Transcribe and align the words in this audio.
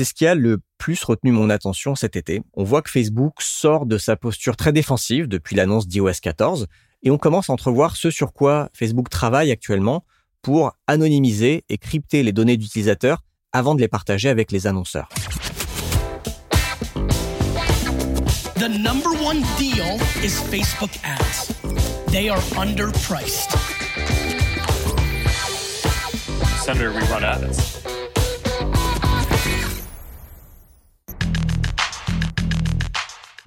C'est 0.00 0.04
ce 0.04 0.14
qui 0.14 0.26
a 0.26 0.34
le 0.34 0.62
plus 0.78 1.04
retenu 1.04 1.30
mon 1.30 1.50
attention 1.50 1.94
cet 1.94 2.16
été. 2.16 2.40
On 2.54 2.64
voit 2.64 2.80
que 2.80 2.88
Facebook 2.88 3.42
sort 3.42 3.84
de 3.84 3.98
sa 3.98 4.16
posture 4.16 4.56
très 4.56 4.72
défensive 4.72 5.28
depuis 5.28 5.54
l'annonce 5.54 5.86
d'iOS 5.86 6.20
14 6.22 6.68
et 7.02 7.10
on 7.10 7.18
commence 7.18 7.50
à 7.50 7.52
entrevoir 7.52 7.96
ce 7.96 8.10
sur 8.10 8.32
quoi 8.32 8.70
Facebook 8.72 9.10
travaille 9.10 9.50
actuellement 9.50 10.06
pour 10.40 10.72
anonymiser 10.86 11.64
et 11.68 11.76
crypter 11.76 12.22
les 12.22 12.32
données 12.32 12.56
d'utilisateurs 12.56 13.24
avant 13.52 13.74
de 13.74 13.82
les 13.82 13.88
partager 13.88 14.30
avec 14.30 14.52
les 14.52 14.66
annonceurs. 14.66 15.10
The 18.54 18.70
number 18.70 19.12
one 19.22 19.42
deal 19.58 20.00
is 20.24 20.40
Facebook 20.50 20.92
ads. 21.04 21.52
They 22.10 22.30
are 22.30 22.40
underpriced. 22.56 23.54
Senator, 26.64 26.90
we 26.90 27.02
run 27.10 27.22
ads. 27.22 27.99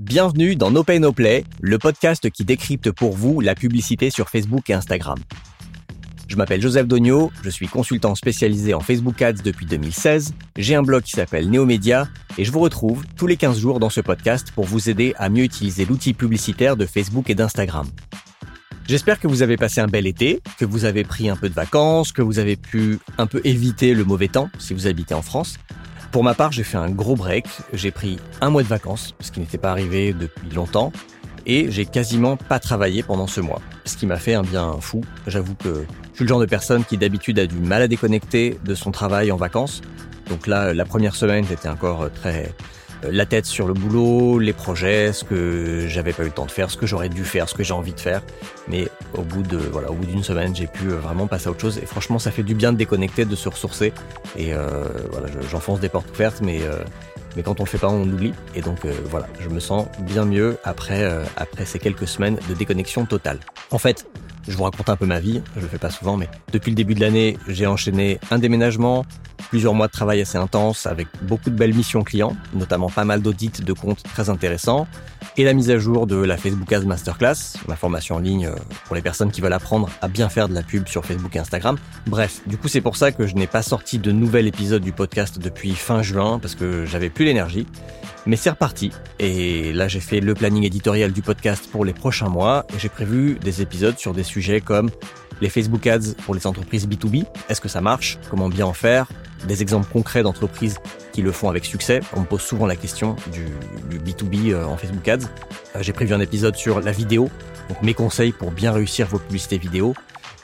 Bienvenue 0.04 0.58
dans 0.58 0.70
No 0.70 0.84
Pay 0.84 1.00
No 1.00 1.14
Play, 1.14 1.46
le 1.62 1.80
podcast 1.80 2.30
qui 2.30 2.44
décrypte 2.44 2.92
pour 2.92 3.14
vous 3.14 3.40
la 3.40 3.56
publicité 3.56 4.10
sur 4.10 4.30
Facebook 4.30 4.70
et 4.70 4.74
Instagram. 4.74 5.18
Je 6.28 6.36
m'appelle 6.36 6.62
Joseph 6.62 6.88
Dogno, 6.88 7.32
je 7.42 7.50
suis 7.50 7.70
consultant 7.70 8.14
spécialisé 8.14 8.74
en 8.74 8.82
Facebook 8.82 9.22
Ads 9.22 9.42
depuis 9.46 9.66
2016, 9.66 10.34
j'ai 10.58 10.76
un 10.76 10.84
blog 10.84 11.04
qui 11.04 11.12
s'appelle 11.12 11.50
Neomedia 11.50 12.10
et 12.38 12.44
je 12.44 12.52
vous 12.52 12.60
retrouve 12.60 13.06
tous 13.16 13.28
les 13.28 13.38
15 13.38 13.58
jours 13.58 13.80
dans 13.80 13.90
ce 13.90 14.02
podcast 14.02 14.52
pour 14.54 14.66
vous 14.66 14.90
aider 14.90 15.14
à 15.18 15.30
mieux 15.30 15.46
utiliser 15.46 15.86
l'outil 15.86 16.14
publicitaire 16.14 16.76
de 16.76 16.86
Facebook 16.86 17.30
et 17.30 17.36
d'Instagram. 17.36 17.88
J'espère 18.86 19.22
que 19.22 19.30
vous 19.30 19.42
avez 19.42 19.56
passé 19.56 19.80
un 19.80 19.88
bel 19.88 20.06
été, 20.06 20.42
que 20.60 20.66
vous 20.66 20.84
avez 20.84 21.06
pris 21.06 21.30
un 21.30 21.38
peu 21.38 21.48
de 21.48 21.54
vacances, 21.54 22.12
que 22.12 22.22
vous 22.22 22.40
avez 22.40 22.58
pu 22.58 23.00
un 23.18 23.26
peu 23.26 23.40
éviter 23.46 23.94
le 23.94 24.04
mauvais 24.04 24.28
temps 24.28 24.50
si 24.60 24.74
vous 24.74 24.86
habitez 24.86 25.14
en 25.14 25.22
France. 25.22 25.58
Pour 26.14 26.24
ma 26.24 26.36
part, 26.36 26.52
j'ai 26.52 26.62
fait 26.62 26.78
un 26.78 26.92
gros 26.92 27.16
break. 27.16 27.48
J'ai 27.74 27.90
pris 27.90 28.20
un 28.40 28.52
mois 28.52 28.62
de 28.62 28.68
vacances, 28.68 29.16
ce 29.20 29.32
qui 29.32 29.40
n'était 29.40 29.58
pas 29.58 29.72
arrivé 29.72 30.14
depuis 30.14 30.48
longtemps. 30.52 30.94
Et 31.48 31.72
j'ai 31.72 31.88
quasiment 31.88 32.38
pas 32.38 32.60
travaillé 32.60 33.02
pendant 33.02 33.26
ce 33.26 33.42
mois, 33.42 33.62
ce 33.84 33.98
qui 33.98 34.06
m'a 34.06 34.18
fait 34.18 34.36
un 34.36 34.44
bien 34.44 34.78
fou. 34.80 35.02
J'avoue 35.26 35.56
que 35.56 35.88
je 36.12 36.16
suis 36.16 36.26
le 36.26 36.28
genre 36.28 36.40
de 36.40 36.46
personne 36.46 36.86
qui 36.86 37.00
d'habitude 37.00 37.40
a 37.40 37.48
du 37.48 37.56
mal 37.56 37.82
à 37.82 37.88
déconnecter 37.88 38.60
de 38.64 38.76
son 38.76 38.92
travail 38.92 39.32
en 39.32 39.38
vacances. 39.38 39.82
Donc 40.30 40.46
là, 40.46 40.76
la 40.76 40.86
première 40.86 41.16
semaine, 41.16 41.46
j'étais 41.50 41.68
encore 41.68 42.08
très 42.12 42.54
la 43.10 43.26
tête 43.26 43.46
sur 43.46 43.68
le 43.68 43.74
boulot, 43.74 44.40
les 44.40 44.54
projets, 44.54 45.14
ce 45.14 45.24
que 45.24 45.86
j'avais 45.88 46.14
pas 46.14 46.24
eu 46.24 46.28
le 46.28 46.32
temps 46.32 46.46
de 46.46 46.52
faire, 46.52 46.70
ce 46.70 46.78
que 46.78 46.86
j'aurais 46.86 47.10
dû 47.10 47.24
faire, 47.24 47.50
ce 47.50 47.56
que 47.56 47.64
j'ai 47.64 47.74
envie 47.74 47.94
de 47.94 48.00
faire. 48.00 48.22
Mais 48.68 48.88
au 49.14 49.22
bout 49.22 49.44
de 49.44 49.58
voilà, 49.58 49.92
au 49.92 49.96
bout 49.96 50.06
d'une 50.06 50.24
semaine, 50.24 50.56
j'ai 50.56 50.68
pu 50.68 50.90
euh, 50.90 50.96
vraiment 50.96 51.28
passer 51.28 51.48
à 51.48 51.52
autre 51.52 51.62
chose. 51.62 51.78
Et 51.78 51.86
franchement, 51.86 52.20
ça 52.20 52.32
fait 52.32 52.44
du 52.44 52.56
bien 52.56 52.72
de 52.72 52.78
déconnecter, 52.78 53.26
de 53.26 53.36
se 53.36 53.50
ressourcer. 53.50 53.94
Et 54.38 54.54
euh, 54.54 54.86
voilà, 55.12 55.28
j'enfonce 55.50 55.80
des 55.80 55.90
portes 55.90 56.10
ouvertes, 56.12 56.42
mais 56.42 56.62
mais 57.36 57.42
quand 57.42 57.60
on 57.60 57.64
le 57.64 57.70
fait 57.70 57.78
pas, 57.78 57.90
on 57.90 58.04
oublie. 58.04 58.34
Et 58.56 58.62
donc 58.62 58.86
voilà, 59.10 59.28
je 59.40 59.50
me 59.50 59.60
sens 59.60 59.88
bien 60.00 60.26
mieux 60.26 60.58
après 60.64 61.04
après 61.36 61.66
ces 61.66 61.80
quelques 61.80 62.08
semaines 62.08 62.38
de 62.48 62.54
déconnexion 62.54 63.06
totale. 63.06 63.40
En 63.72 63.80
fait, 63.80 64.06
je 64.48 64.56
vous 64.58 64.64
raconte 64.64 64.90
un 64.90 64.96
peu 64.96 65.06
ma 65.06 65.20
vie, 65.20 65.42
je 65.56 65.62
le 65.62 65.68
fais 65.68 65.78
pas 65.78 65.90
souvent, 65.90 66.18
mais 66.18 66.30
depuis 66.52 66.72
le 66.72 66.76
début 66.76 66.96
de 66.96 67.00
l'année, 67.00 67.38
j'ai 67.48 67.68
enchaîné 67.68 68.20
un 68.32 68.40
déménagement, 68.40 69.06
plusieurs 69.50 69.74
mois 69.74 69.88
de 69.88 69.92
travail 69.92 70.22
assez 70.22 70.38
intense 70.38 70.86
avec 70.86 71.08
beaucoup 71.22 71.50
de 71.50 71.56
belles 71.56 71.74
missions 71.74 72.04
clients, 72.04 72.36
notamment 72.54 72.90
pas 72.90 73.06
mal 73.06 73.22
d'audits 73.22 73.52
de 73.64 73.74
comptes 73.74 74.04
très 74.04 74.30
intéressants, 74.30 74.88
et 75.38 75.44
la 75.44 75.54
mise 75.54 75.70
à 75.72 75.78
jour 75.78 76.08
de 76.08 76.16
la 76.16 76.38
Facebook 76.38 76.72
Ads 76.72 76.86
Masterclass, 76.86 77.58
ma 77.68 77.76
formation 77.76 78.16
en 78.16 78.20
ligne 78.20 78.48
euh, 78.48 78.56
pour 78.86 78.96
les 78.96 79.02
personnes 79.02 79.32
qui 79.32 79.42
veulent 79.42 79.54
apprendre 79.54 79.90
à 80.02 80.08
bien 80.08 80.30
faire 80.30 80.48
de 80.48 80.54
la 80.54 80.62
pub 80.62 80.88
sur 80.88 81.06
Facebook 81.06 81.36
et 81.36 81.40
Instagram. 81.40 81.78
Bref, 82.08 82.42
du 82.46 82.58
coup 82.58 82.68
c'est 82.68 82.82
pour 82.82 82.96
ça 82.96 83.12
que 83.12 83.26
je 83.26 83.36
n'ai 83.36 83.48
pas 83.48 83.62
sorti 83.62 83.98
de 83.98 84.12
nouvel 84.12 84.48
épisode 84.48 84.84
du 84.84 84.92
podcast 84.92 85.40
depuis 85.40 85.74
fin 85.74 86.02
juin, 86.02 86.40
parce 86.40 86.56
que 86.56 86.86
j'avais 86.86 87.10
plus 87.10 87.26
l'énergie. 87.26 87.66
Mais 88.26 88.38
c'est 88.38 88.50
reparti. 88.50 88.92
Et 89.20 89.74
là, 89.74 89.88
j'ai 89.88 90.00
fait 90.00 90.22
le 90.22 90.34
planning 90.34 90.64
éditorial 90.64 91.12
du 91.12 91.22
podcast 91.22 91.68
pour 91.70 91.84
les 91.84 91.94
prochains 91.94 92.30
mois 92.30 92.66
et 92.74 92.80
j'ai 92.80 92.90
prévu 92.90 93.38
des 93.40 93.62
épisodes 93.62 93.98
sur 93.98 94.14
des 94.14 94.24
sujets 94.24 94.62
comme 94.62 94.90
les 95.42 95.50
Facebook 95.50 95.86
Ads 95.88 96.14
pour 96.26 96.34
les 96.34 96.48
entreprises 96.48 96.88
B2B. 96.88 97.26
Est-ce 97.50 97.60
que 97.60 97.68
ça 97.68 97.82
marche? 97.82 98.18
Comment 98.30 98.48
bien 98.48 98.66
en 98.66 98.74
faire? 98.74 99.08
Des 99.48 99.62
exemples 99.62 99.92
concrets 99.92 100.24
d'entreprises 100.24 100.78
qui 101.12 101.22
le 101.22 101.34
font 101.34 101.50
avec 101.50 101.66
succès. 101.66 102.00
On 102.16 102.22
me 102.22 102.26
pose 102.26 102.42
souvent 102.42 102.66
la 102.66 102.78
question 102.78 103.18
du, 103.34 104.00
B2B 104.00 104.54
euh, 104.54 104.66
en 104.66 104.78
Facebook 104.78 105.06
Ads. 105.08 105.26
Euh, 105.76 105.82
j'ai 105.82 105.92
prévu 105.92 106.14
un 106.14 106.22
épisode 106.22 106.56
sur 106.56 106.80
la 106.80 106.94
vidéo, 106.94 107.30
donc 107.68 107.82
mes 107.82 107.94
conseils 107.94 108.32
pour 108.32 108.52
bien 108.52 108.72
réussir 108.72 109.08
vos 109.08 109.20
publicités 109.20 109.58
vidéo. 109.58 109.94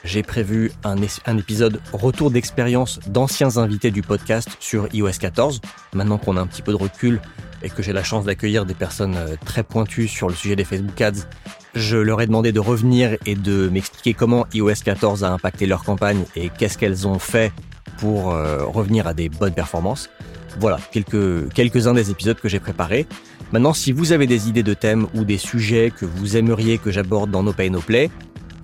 J'ai 0.04 0.22
prévu 0.22 0.70
un, 0.84 0.96
un, 1.26 1.38
épisode 1.38 1.80
retour 1.92 2.30
d'expérience 2.30 3.00
d'anciens 3.06 3.56
invités 3.56 3.90
du 3.90 4.02
podcast 4.02 4.48
sur 4.58 4.88
iOS 4.94 5.12
14. 5.18 5.60
Maintenant 5.94 6.18
qu'on 6.18 6.36
a 6.36 6.40
un 6.40 6.46
petit 6.46 6.62
peu 6.62 6.72
de 6.72 6.76
recul, 6.76 7.20
et 7.62 7.70
que 7.70 7.82
j'ai 7.82 7.92
la 7.92 8.02
chance 8.02 8.24
d'accueillir 8.24 8.66
des 8.66 8.74
personnes 8.74 9.16
euh, 9.16 9.36
très 9.44 9.62
pointues 9.62 10.08
sur 10.08 10.28
le 10.28 10.34
sujet 10.34 10.56
des 10.56 10.64
Facebook 10.64 11.00
Ads, 11.00 11.26
je 11.74 11.96
leur 11.96 12.20
ai 12.20 12.26
demandé 12.26 12.52
de 12.52 12.60
revenir 12.60 13.16
et 13.26 13.34
de 13.34 13.68
m'expliquer 13.68 14.14
comment 14.14 14.46
iOS 14.52 14.82
14 14.84 15.24
a 15.24 15.32
impacté 15.32 15.66
leur 15.66 15.84
campagne 15.84 16.24
et 16.36 16.48
qu'est-ce 16.48 16.78
qu'elles 16.78 17.06
ont 17.06 17.18
fait 17.18 17.52
pour 17.98 18.32
euh, 18.32 18.64
revenir 18.64 19.06
à 19.06 19.14
des 19.14 19.28
bonnes 19.28 19.54
performances. 19.54 20.10
Voilà, 20.58 20.78
quelques, 20.90 21.52
quelques-uns 21.52 21.94
des 21.94 22.10
épisodes 22.10 22.38
que 22.40 22.48
j'ai 22.48 22.58
préparés. 22.58 23.06
Maintenant, 23.52 23.72
si 23.72 23.92
vous 23.92 24.12
avez 24.12 24.26
des 24.26 24.48
idées 24.48 24.62
de 24.62 24.74
thèmes 24.74 25.06
ou 25.14 25.24
des 25.24 25.38
sujets 25.38 25.92
que 25.96 26.06
vous 26.06 26.36
aimeriez 26.36 26.78
que 26.78 26.90
j'aborde 26.90 27.30
dans 27.30 27.42
No 27.42 27.52
Pay 27.52 27.70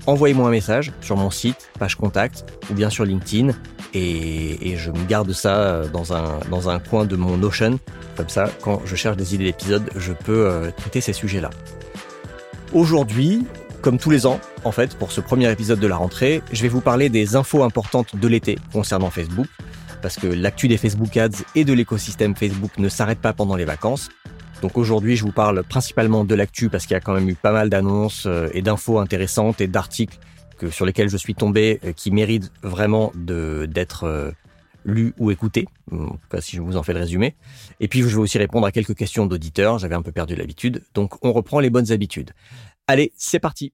envoyez-moi 0.06 0.48
un 0.48 0.50
message 0.50 0.92
sur 1.00 1.16
mon 1.16 1.30
site, 1.30 1.70
page 1.78 1.96
contact, 1.96 2.44
ou 2.70 2.74
bien 2.74 2.90
sur 2.90 3.04
LinkedIn, 3.04 3.52
et, 3.94 4.76
je 4.76 4.90
me 4.90 5.04
garde 5.06 5.32
ça 5.32 5.56
euh, 5.56 5.88
dans 5.88 6.12
un, 6.12 6.40
dans 6.50 6.68
un 6.68 6.78
coin 6.78 7.04
de 7.04 7.16
mon 7.16 7.36
Notion. 7.36 7.78
Comme 8.16 8.28
ça, 8.28 8.50
quand 8.60 8.82
je 8.84 8.94
cherche 8.94 9.16
des 9.16 9.34
idées 9.34 9.44
d'épisodes, 9.44 9.88
je 9.96 10.12
peux 10.12 10.46
euh, 10.46 10.70
traiter 10.76 11.00
ces 11.00 11.12
sujets-là. 11.12 11.50
Aujourd'hui, 12.72 13.46
comme 13.80 13.98
tous 13.98 14.10
les 14.10 14.26
ans, 14.26 14.40
en 14.64 14.72
fait, 14.72 14.96
pour 14.96 15.12
ce 15.12 15.20
premier 15.20 15.50
épisode 15.50 15.78
de 15.78 15.86
la 15.86 15.96
rentrée, 15.96 16.42
je 16.52 16.62
vais 16.62 16.68
vous 16.68 16.80
parler 16.80 17.08
des 17.08 17.36
infos 17.36 17.62
importantes 17.62 18.16
de 18.16 18.28
l'été 18.28 18.58
concernant 18.72 19.10
Facebook, 19.10 19.46
parce 20.02 20.16
que 20.16 20.26
l'actu 20.26 20.68
des 20.68 20.76
Facebook 20.76 21.16
Ads 21.16 21.44
et 21.54 21.64
de 21.64 21.72
l'écosystème 21.72 22.36
Facebook 22.36 22.72
ne 22.78 22.88
s'arrête 22.88 23.20
pas 23.20 23.32
pendant 23.32 23.56
les 23.56 23.64
vacances. 23.64 24.10
Donc 24.62 24.78
aujourd'hui, 24.78 25.16
je 25.16 25.22
vous 25.22 25.32
parle 25.32 25.62
principalement 25.62 26.24
de 26.24 26.34
l'actu 26.34 26.70
parce 26.70 26.86
qu'il 26.86 26.94
y 26.94 26.96
a 26.96 27.00
quand 27.00 27.14
même 27.14 27.28
eu 27.28 27.34
pas 27.34 27.52
mal 27.52 27.68
d'annonces 27.68 28.24
euh, 28.26 28.48
et 28.52 28.62
d'infos 28.62 28.98
intéressantes 28.98 29.60
et 29.60 29.66
d'articles 29.66 30.18
sur 30.70 30.86
lesquels 30.86 31.08
je 31.08 31.16
suis 31.16 31.34
tombé 31.34 31.80
euh, 31.84 31.92
qui 31.92 32.10
méritent 32.10 32.50
vraiment 32.62 33.12
d'être 33.14 34.04
euh, 34.04 34.30
lus 34.84 35.12
ou 35.18 35.32
cas 35.34 36.40
si 36.40 36.56
je 36.56 36.62
vous 36.62 36.76
en 36.76 36.82
fais 36.82 36.94
le 36.94 37.00
résumé. 37.00 37.34
Et 37.80 37.88
puis 37.88 38.00
je 38.00 38.06
vais 38.06 38.16
aussi 38.16 38.38
répondre 38.38 38.66
à 38.66 38.72
quelques 38.72 38.94
questions 38.94 39.26
d'auditeurs, 39.26 39.78
j'avais 39.78 39.94
un 39.94 40.02
peu 40.02 40.12
perdu 40.12 40.34
l'habitude, 40.34 40.82
donc 40.94 41.24
on 41.24 41.32
reprend 41.32 41.60
les 41.60 41.70
bonnes 41.70 41.92
habitudes. 41.92 42.32
Allez, 42.86 43.12
c'est 43.16 43.40
parti. 43.40 43.72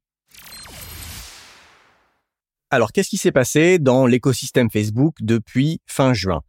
Alors, 2.73 2.91
qu'est-ce 2.91 3.11
qui 3.11 3.19
s'est 3.19 3.33
passé 3.33 3.79
dans 3.79 4.07
l'écosystème 4.07 4.71
Facebook 4.71 5.17
depuis 5.21 5.83
fin 5.87 6.15
juin? 6.15 6.41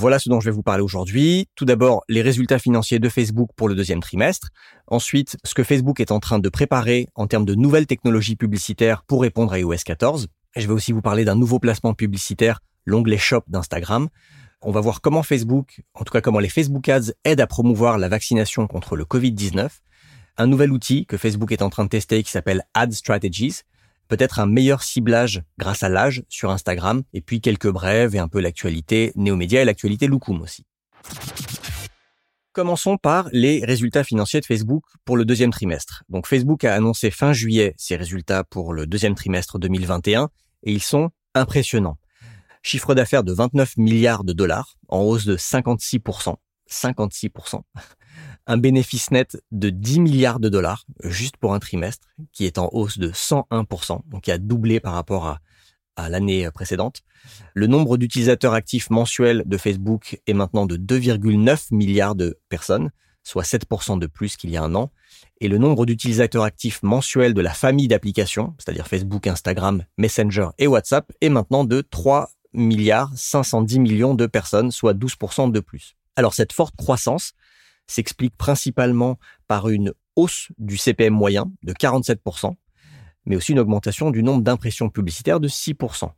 Voilà 0.00 0.18
ce 0.18 0.30
dont 0.30 0.40
je 0.40 0.46
vais 0.46 0.54
vous 0.54 0.62
parler 0.62 0.82
aujourd'hui. 0.82 1.46
Tout 1.56 1.66
d'abord, 1.66 2.04
les 2.08 2.22
résultats 2.22 2.58
financiers 2.58 2.98
de 2.98 3.08
Facebook 3.10 3.50
pour 3.54 3.68
le 3.68 3.74
deuxième 3.74 4.00
trimestre. 4.00 4.48
Ensuite, 4.86 5.36
ce 5.44 5.52
que 5.52 5.62
Facebook 5.62 6.00
est 6.00 6.10
en 6.10 6.20
train 6.20 6.38
de 6.38 6.48
préparer 6.48 7.08
en 7.16 7.26
termes 7.26 7.44
de 7.44 7.54
nouvelles 7.54 7.86
technologies 7.86 8.34
publicitaires 8.34 9.02
pour 9.02 9.20
répondre 9.20 9.52
à 9.52 9.58
iOS 9.58 9.76
14. 9.84 10.28
Et 10.56 10.62
je 10.62 10.66
vais 10.66 10.72
aussi 10.72 10.92
vous 10.92 11.02
parler 11.02 11.26
d'un 11.26 11.34
nouveau 11.34 11.58
placement 11.58 11.92
publicitaire, 11.92 12.60
l'onglet 12.86 13.18
Shop 13.18 13.42
d'Instagram. 13.48 14.08
On 14.62 14.70
va 14.70 14.80
voir 14.80 15.02
comment 15.02 15.22
Facebook, 15.22 15.82
en 15.92 16.04
tout 16.04 16.12
cas 16.14 16.22
comment 16.22 16.38
les 16.38 16.48
Facebook 16.48 16.88
Ads 16.88 17.12
aident 17.26 17.42
à 17.42 17.46
promouvoir 17.46 17.98
la 17.98 18.08
vaccination 18.08 18.66
contre 18.66 18.96
le 18.96 19.04
Covid-19. 19.04 19.68
Un 20.38 20.46
nouvel 20.46 20.72
outil 20.72 21.04
que 21.04 21.18
Facebook 21.18 21.52
est 21.52 21.60
en 21.60 21.68
train 21.68 21.84
de 21.84 21.90
tester 21.90 22.22
qui 22.22 22.30
s'appelle 22.30 22.62
Ad 22.72 22.94
Strategies, 22.94 23.64
peut-être 24.10 24.40
un 24.40 24.46
meilleur 24.46 24.82
ciblage 24.82 25.42
grâce 25.56 25.82
à 25.82 25.88
l'âge 25.88 26.22
sur 26.28 26.50
Instagram, 26.50 27.02
et 27.14 27.20
puis 27.22 27.40
quelques 27.40 27.70
brèves 27.70 28.14
et 28.14 28.18
un 28.18 28.28
peu 28.28 28.40
l'actualité 28.40 29.12
Néomédia 29.14 29.62
et 29.62 29.64
l'actualité 29.64 30.08
Loukoum 30.08 30.42
aussi. 30.42 30.66
Commençons 32.52 32.98
par 32.98 33.28
les 33.32 33.64
résultats 33.64 34.02
financiers 34.02 34.40
de 34.40 34.44
Facebook 34.44 34.84
pour 35.04 35.16
le 35.16 35.24
deuxième 35.24 35.52
trimestre. 35.52 36.02
Donc 36.08 36.26
Facebook 36.26 36.64
a 36.64 36.74
annoncé 36.74 37.12
fin 37.12 37.32
juillet 37.32 37.74
ses 37.78 37.94
résultats 37.94 38.42
pour 38.42 38.74
le 38.74 38.86
deuxième 38.86 39.14
trimestre 39.14 39.60
2021 39.60 40.28
et 40.64 40.72
ils 40.72 40.82
sont 40.82 41.10
impressionnants. 41.34 41.96
Chiffre 42.62 42.94
d'affaires 42.96 43.22
de 43.22 43.32
29 43.32 43.76
milliards 43.76 44.24
de 44.24 44.32
dollars 44.32 44.74
en 44.88 44.98
hausse 45.02 45.24
de 45.24 45.36
56%. 45.36 46.34
56% 46.68 47.60
un 48.46 48.56
bénéfice 48.56 49.10
net 49.10 49.42
de 49.52 49.70
10 49.70 50.00
milliards 50.00 50.40
de 50.40 50.48
dollars 50.48 50.84
juste 51.04 51.36
pour 51.36 51.54
un 51.54 51.58
trimestre, 51.58 52.08
qui 52.32 52.46
est 52.46 52.58
en 52.58 52.68
hausse 52.72 52.98
de 52.98 53.10
101%, 53.10 54.00
donc 54.08 54.22
qui 54.22 54.32
a 54.32 54.38
doublé 54.38 54.80
par 54.80 54.94
rapport 54.94 55.26
à, 55.26 55.40
l'année 56.08 56.50
précédente. 56.50 57.02
Le 57.52 57.66
nombre 57.66 57.98
d'utilisateurs 57.98 58.54
actifs 58.54 58.88
mensuels 58.88 59.42
de 59.44 59.58
Facebook 59.58 60.18
est 60.26 60.32
maintenant 60.32 60.64
de 60.64 60.78
2,9 60.78 61.74
milliards 61.74 62.14
de 62.14 62.38
personnes, 62.48 62.90
soit 63.22 63.42
7% 63.42 63.98
de 63.98 64.06
plus 64.06 64.38
qu'il 64.38 64.48
y 64.48 64.56
a 64.56 64.62
un 64.62 64.74
an. 64.74 64.90
Et 65.42 65.48
le 65.48 65.58
nombre 65.58 65.84
d'utilisateurs 65.84 66.44
actifs 66.44 66.82
mensuels 66.82 67.34
de 67.34 67.42
la 67.42 67.52
famille 67.52 67.86
d'applications, 67.86 68.54
c'est-à-dire 68.56 68.86
Facebook, 68.86 69.26
Instagram, 69.26 69.84
Messenger 69.98 70.48
et 70.58 70.66
WhatsApp, 70.66 71.12
est 71.20 71.28
maintenant 71.28 71.64
de 71.64 71.82
3 71.82 72.30
milliards 72.54 73.10
510 73.14 73.78
millions 73.80 74.14
de 74.14 74.24
personnes, 74.24 74.70
soit 74.70 74.94
12% 74.94 75.52
de 75.52 75.60
plus. 75.60 75.96
Alors 76.16 76.34
cette 76.34 76.52
forte 76.52 76.76
croissance 76.76 77.32
s'explique 77.90 78.36
principalement 78.36 79.18
par 79.48 79.68
une 79.68 79.92
hausse 80.16 80.48
du 80.58 80.76
CPM 80.76 81.12
moyen 81.12 81.50
de 81.62 81.72
47%, 81.72 82.54
mais 83.26 83.36
aussi 83.36 83.52
une 83.52 83.58
augmentation 83.58 84.10
du 84.10 84.22
nombre 84.22 84.42
d'impressions 84.42 84.90
publicitaires 84.90 85.40
de 85.40 85.48
6%. 85.48 86.10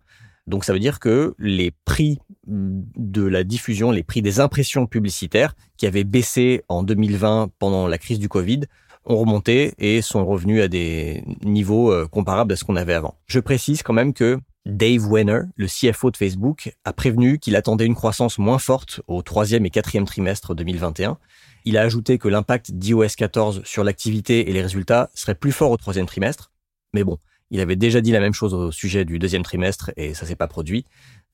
Donc 0.47 0.65
ça 0.65 0.73
veut 0.73 0.81
dire 0.81 0.99
que 0.99 1.35
les 1.39 1.71
prix 1.85 2.19
de 2.47 3.23
la 3.23 3.45
diffusion, 3.45 3.91
les 3.91 4.03
prix 4.03 4.23
des 4.23 4.41
impressions 4.41 4.87
publicitaires 4.87 5.55
qui 5.77 5.87
avaient 5.87 6.05
baissé 6.05 6.63
en 6.69 6.83
2020 6.83 7.51
pendant 7.59 7.87
la 7.87 7.99
crise 7.99 8.19
du 8.19 8.29
Covid 8.29 8.63
ont 9.05 9.17
remonté 9.17 9.75
et 9.79 10.03
sont 10.03 10.25
revenus 10.25 10.63
à 10.63 10.69
des 10.69 11.25
niveaux 11.45 11.93
euh, 11.93 12.07
comparables 12.07 12.53
à 12.53 12.57
ce 12.57 12.65
qu'on 12.65 12.77
avait 12.77 12.95
avant. 12.95 13.17
Je 13.27 13.41
précise 13.41 13.83
quand 13.83 13.93
même 13.93 14.13
que 14.13 14.39
Dave 14.65 15.11
Wenner, 15.11 15.41
le 15.57 15.67
CFO 15.67 16.11
de 16.11 16.17
Facebook, 16.17 16.77
a 16.85 16.93
prévenu 16.93 17.39
qu'il 17.39 17.57
attendait 17.57 17.87
une 17.87 17.95
croissance 17.95 18.39
moins 18.39 18.59
forte 18.59 19.01
au 19.09 19.23
troisième 19.23 19.67
et 19.67 19.71
quatrième 19.71 20.05
trimestre 20.05 20.55
2021. 20.55 21.19
Il 21.65 21.77
a 21.77 21.83
ajouté 21.83 22.19
que 22.19 22.29
l'impact 22.29 22.73
d'iOS 22.73 23.15
14 23.17 23.63
sur 23.65 23.83
l'activité 23.83 24.49
et 24.49 24.53
les 24.53 24.63
résultats 24.63 25.11
serait 25.15 25.35
plus 25.35 25.53
fort 25.53 25.71
au 25.71 25.77
troisième 25.77 26.07
trimestre. 26.07 26.53
Mais 26.95 27.03
bon, 27.03 27.19
il 27.51 27.61
avait 27.61 27.77
déjà 27.77 28.01
dit 28.01 28.13
la 28.13 28.21
même 28.21 28.35
chose 28.35 28.55
au 28.55 28.71
sujet 28.71 29.05
du 29.05 29.19
deuxième 29.19 29.43
trimestre 29.43 29.91
et 29.97 30.15
ça 30.15 30.27
s'est 30.27 30.37
pas 30.37 30.49
produit. 30.49 30.85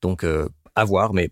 Donc 0.01 0.23
euh, 0.23 0.49
à 0.75 0.83
voir, 0.83 1.13
mais 1.13 1.29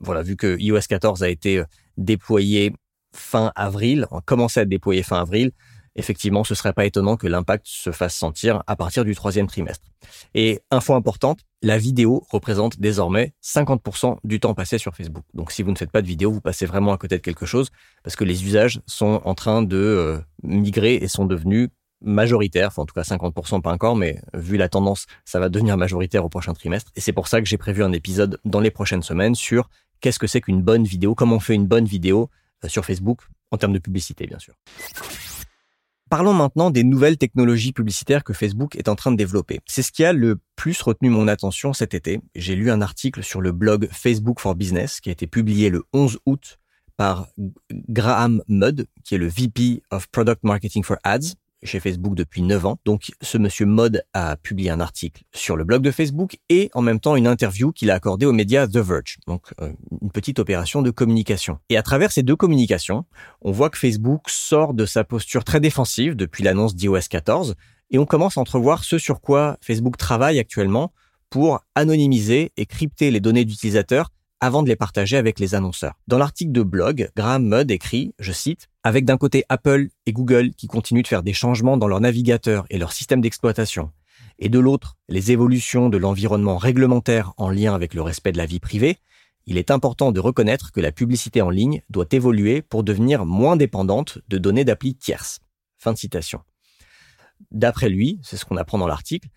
voilà, 0.00 0.22
vu 0.22 0.36
que 0.36 0.58
iOS 0.58 0.80
14 0.88 1.22
a 1.22 1.28
été 1.28 1.58
euh, 1.58 1.64
déployé 1.96 2.72
fin 3.12 3.50
avril, 3.56 4.06
a 4.10 4.20
commencé 4.20 4.60
à 4.60 4.62
être 4.64 4.68
déployé 4.68 5.02
fin 5.02 5.20
avril, 5.20 5.52
effectivement, 5.96 6.44
ce 6.44 6.54
serait 6.54 6.72
pas 6.72 6.84
étonnant 6.84 7.16
que 7.16 7.26
l'impact 7.26 7.66
se 7.66 7.90
fasse 7.90 8.14
sentir 8.14 8.62
à 8.66 8.76
partir 8.76 9.04
du 9.04 9.14
troisième 9.14 9.46
trimestre. 9.46 9.86
Et 10.34 10.60
info 10.70 10.94
importante, 10.94 11.40
la 11.62 11.78
vidéo 11.78 12.24
représente 12.30 12.78
désormais 12.78 13.34
50% 13.44 14.18
du 14.24 14.40
temps 14.40 14.54
passé 14.54 14.78
sur 14.78 14.94
Facebook. 14.94 15.24
Donc 15.34 15.52
si 15.52 15.62
vous 15.62 15.70
ne 15.70 15.76
faites 15.76 15.90
pas 15.90 16.02
de 16.02 16.06
vidéo, 16.06 16.30
vous 16.30 16.40
passez 16.40 16.66
vraiment 16.66 16.92
à 16.92 16.98
côté 16.98 17.16
de 17.16 17.22
quelque 17.22 17.46
chose 17.46 17.70
parce 18.02 18.16
que 18.16 18.24
les 18.24 18.44
usages 18.44 18.80
sont 18.86 19.20
en 19.24 19.34
train 19.34 19.62
de 19.62 19.76
euh, 19.76 20.18
migrer 20.42 20.94
et 20.94 21.08
sont 21.08 21.26
devenus 21.26 21.68
majoritaire, 22.02 22.68
enfin 22.68 22.82
en 22.82 22.86
tout 22.86 22.94
cas 22.94 23.02
50% 23.02 23.60
pas 23.60 23.72
encore, 23.72 23.94
mais 23.94 24.22
vu 24.32 24.56
la 24.56 24.70
tendance, 24.70 25.06
ça 25.26 25.38
va 25.38 25.50
devenir 25.50 25.76
majoritaire 25.76 26.24
au 26.24 26.30
prochain 26.30 26.54
trimestre. 26.54 26.90
Et 26.96 27.00
c'est 27.00 27.12
pour 27.12 27.28
ça 27.28 27.40
que 27.42 27.46
j'ai 27.46 27.58
prévu 27.58 27.84
un 27.84 27.92
épisode 27.92 28.38
dans 28.46 28.60
les 28.60 28.70
prochaines 28.70 29.02
semaines 29.02 29.34
sur 29.34 29.68
qu'est-ce 30.00 30.18
que 30.18 30.26
c'est 30.26 30.40
qu'une 30.40 30.62
bonne 30.62 30.84
vidéo, 30.84 31.14
comment 31.14 31.36
on 31.36 31.40
fait 31.40 31.54
une 31.54 31.66
bonne 31.66 31.84
vidéo 31.84 32.30
euh, 32.64 32.68
sur 32.68 32.86
Facebook, 32.86 33.20
en 33.50 33.58
termes 33.58 33.74
de 33.74 33.78
publicité 33.78 34.26
bien 34.26 34.38
sûr. 34.38 34.54
Parlons 36.10 36.34
maintenant 36.34 36.72
des 36.72 36.82
nouvelles 36.82 37.18
technologies 37.18 37.72
publicitaires 37.72 38.24
que 38.24 38.32
Facebook 38.32 38.74
est 38.74 38.88
en 38.88 38.96
train 38.96 39.12
de 39.12 39.16
développer. 39.16 39.60
C'est 39.66 39.82
ce 39.82 39.92
qui 39.92 40.04
a 40.04 40.12
le 40.12 40.40
plus 40.56 40.82
retenu 40.82 41.08
mon 41.08 41.28
attention 41.28 41.72
cet 41.72 41.94
été. 41.94 42.20
J'ai 42.34 42.56
lu 42.56 42.72
un 42.72 42.82
article 42.82 43.22
sur 43.22 43.40
le 43.40 43.52
blog 43.52 43.88
Facebook 43.92 44.40
for 44.40 44.56
Business 44.56 45.00
qui 45.00 45.10
a 45.10 45.12
été 45.12 45.28
publié 45.28 45.70
le 45.70 45.84
11 45.92 46.18
août 46.26 46.58
par 46.96 47.28
Graham 47.88 48.42
Mudd, 48.48 48.86
qui 49.04 49.14
est 49.14 49.18
le 49.18 49.28
VP 49.28 49.84
of 49.92 50.08
Product 50.08 50.42
Marketing 50.42 50.82
for 50.82 50.96
Ads 51.04 51.36
chez 51.62 51.80
Facebook 51.80 52.14
depuis 52.14 52.42
9 52.42 52.66
ans. 52.66 52.78
Donc 52.84 53.12
ce 53.20 53.38
monsieur 53.38 53.66
Mod 53.66 54.02
a 54.12 54.36
publié 54.36 54.70
un 54.70 54.80
article 54.80 55.22
sur 55.32 55.56
le 55.56 55.64
blog 55.64 55.82
de 55.82 55.90
Facebook 55.90 56.38
et 56.48 56.70
en 56.74 56.82
même 56.82 57.00
temps 57.00 57.16
une 57.16 57.26
interview 57.26 57.72
qu'il 57.72 57.90
a 57.90 57.94
accordée 57.94 58.26
aux 58.26 58.32
médias 58.32 58.66
The 58.66 58.78
Verge. 58.78 59.18
Donc 59.26 59.52
euh, 59.60 59.72
une 60.02 60.10
petite 60.10 60.38
opération 60.38 60.82
de 60.82 60.90
communication. 60.90 61.58
Et 61.68 61.76
à 61.76 61.82
travers 61.82 62.12
ces 62.12 62.22
deux 62.22 62.36
communications, 62.36 63.04
on 63.42 63.52
voit 63.52 63.70
que 63.70 63.78
Facebook 63.78 64.28
sort 64.28 64.74
de 64.74 64.86
sa 64.86 65.04
posture 65.04 65.44
très 65.44 65.60
défensive 65.60 66.16
depuis 66.16 66.44
l'annonce 66.44 66.74
d'iOS 66.74 67.08
14 67.08 67.54
et 67.90 67.98
on 67.98 68.06
commence 68.06 68.38
à 68.38 68.40
entrevoir 68.40 68.84
ce 68.84 68.98
sur 68.98 69.20
quoi 69.20 69.58
Facebook 69.60 69.96
travaille 69.96 70.38
actuellement 70.38 70.92
pour 71.28 71.60
anonymiser 71.74 72.52
et 72.56 72.66
crypter 72.66 73.10
les 73.10 73.20
données 73.20 73.44
d'utilisateurs 73.44 74.10
avant 74.40 74.62
de 74.62 74.68
les 74.68 74.76
partager 74.76 75.16
avec 75.16 75.38
les 75.38 75.54
annonceurs. 75.54 75.94
Dans 76.08 76.18
l'article 76.18 76.52
de 76.52 76.62
blog, 76.62 77.10
Graham 77.14 77.46
Mudd 77.46 77.70
écrit, 77.70 78.14
je 78.18 78.32
cite, 78.32 78.69
avec 78.82 79.04
d'un 79.04 79.16
côté 79.16 79.44
Apple 79.48 79.88
et 80.06 80.12
Google 80.12 80.52
qui 80.54 80.66
continuent 80.66 81.02
de 81.02 81.08
faire 81.08 81.22
des 81.22 81.32
changements 81.32 81.76
dans 81.76 81.88
leur 81.88 82.00
navigateur 82.00 82.64
et 82.70 82.78
leur 82.78 82.92
système 82.92 83.20
d'exploitation, 83.20 83.90
et 84.38 84.48
de 84.48 84.58
l'autre, 84.58 84.96
les 85.08 85.32
évolutions 85.32 85.90
de 85.90 85.98
l'environnement 85.98 86.56
réglementaire 86.56 87.32
en 87.36 87.50
lien 87.50 87.74
avec 87.74 87.94
le 87.94 88.02
respect 88.02 88.32
de 88.32 88.38
la 88.38 88.46
vie 88.46 88.60
privée, 88.60 88.98
il 89.46 89.58
est 89.58 89.70
important 89.70 90.12
de 90.12 90.20
reconnaître 90.20 90.72
que 90.72 90.80
la 90.80 90.92
publicité 90.92 91.42
en 91.42 91.50
ligne 91.50 91.82
doit 91.90 92.06
évoluer 92.10 92.62
pour 92.62 92.82
devenir 92.82 93.26
moins 93.26 93.56
dépendante 93.56 94.18
de 94.28 94.38
données 94.38 94.64
d'appli 94.64 94.94
tierces. 94.94 95.40
Fin 95.78 95.92
de 95.92 95.98
citation. 95.98 96.40
D'après 97.50 97.88
lui, 97.88 98.18
c'est 98.22 98.36
ce 98.36 98.44
qu'on 98.44 98.56
apprend 98.56 98.78
dans 98.78 98.86
l'article, 98.86 99.28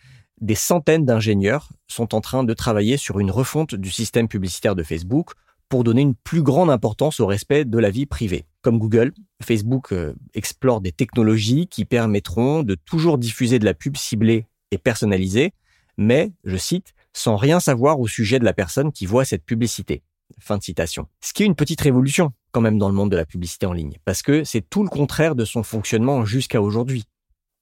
des 0.41 0.55
centaines 0.55 1.05
d'ingénieurs 1.05 1.69
sont 1.87 2.15
en 2.15 2.21
train 2.21 2.43
de 2.43 2.53
travailler 2.53 2.97
sur 2.97 3.19
une 3.19 3.31
refonte 3.31 3.75
du 3.75 3.89
système 3.91 4.27
publicitaire 4.27 4.75
de 4.75 4.83
Facebook 4.83 5.31
pour 5.69 5.83
donner 5.83 6.01
une 6.01 6.15
plus 6.15 6.43
grande 6.43 6.69
importance 6.69 7.19
au 7.19 7.25
respect 7.25 7.65
de 7.65 7.77
la 7.77 7.89
vie 7.89 8.05
privée. 8.05 8.45
Comme 8.61 8.79
Google, 8.79 9.13
Facebook 9.41 9.91
euh, 9.91 10.13
explore 10.33 10.81
des 10.81 10.91
technologies 10.91 11.67
qui 11.67 11.85
permettront 11.85 12.63
de 12.63 12.75
toujours 12.75 13.17
diffuser 13.17 13.59
de 13.59 13.65
la 13.65 13.73
pub 13.73 13.97
ciblée 13.97 14.47
et 14.71 14.77
personnalisée, 14.77 15.53
mais, 15.97 16.31
je 16.43 16.57
cite, 16.57 16.93
sans 17.13 17.35
rien 17.35 17.59
savoir 17.59 17.99
au 17.99 18.07
sujet 18.07 18.39
de 18.39 18.45
la 18.45 18.53
personne 18.53 18.91
qui 18.91 19.05
voit 19.05 19.25
cette 19.25 19.45
publicité. 19.45 20.03
Fin 20.39 20.57
de 20.57 20.63
citation. 20.63 21.07
Ce 21.21 21.33
qui 21.33 21.43
est 21.43 21.45
une 21.45 21.55
petite 21.55 21.81
révolution 21.81 22.33
quand 22.51 22.61
même 22.61 22.77
dans 22.77 22.87
le 22.87 22.95
monde 22.95 23.11
de 23.11 23.15
la 23.15 23.25
publicité 23.25 23.65
en 23.65 23.73
ligne, 23.73 23.97
parce 24.05 24.21
que 24.21 24.43
c'est 24.43 24.61
tout 24.61 24.83
le 24.83 24.89
contraire 24.89 25.35
de 25.35 25.43
son 25.43 25.63
fonctionnement 25.63 26.23
jusqu'à 26.23 26.61
aujourd'hui. 26.61 27.05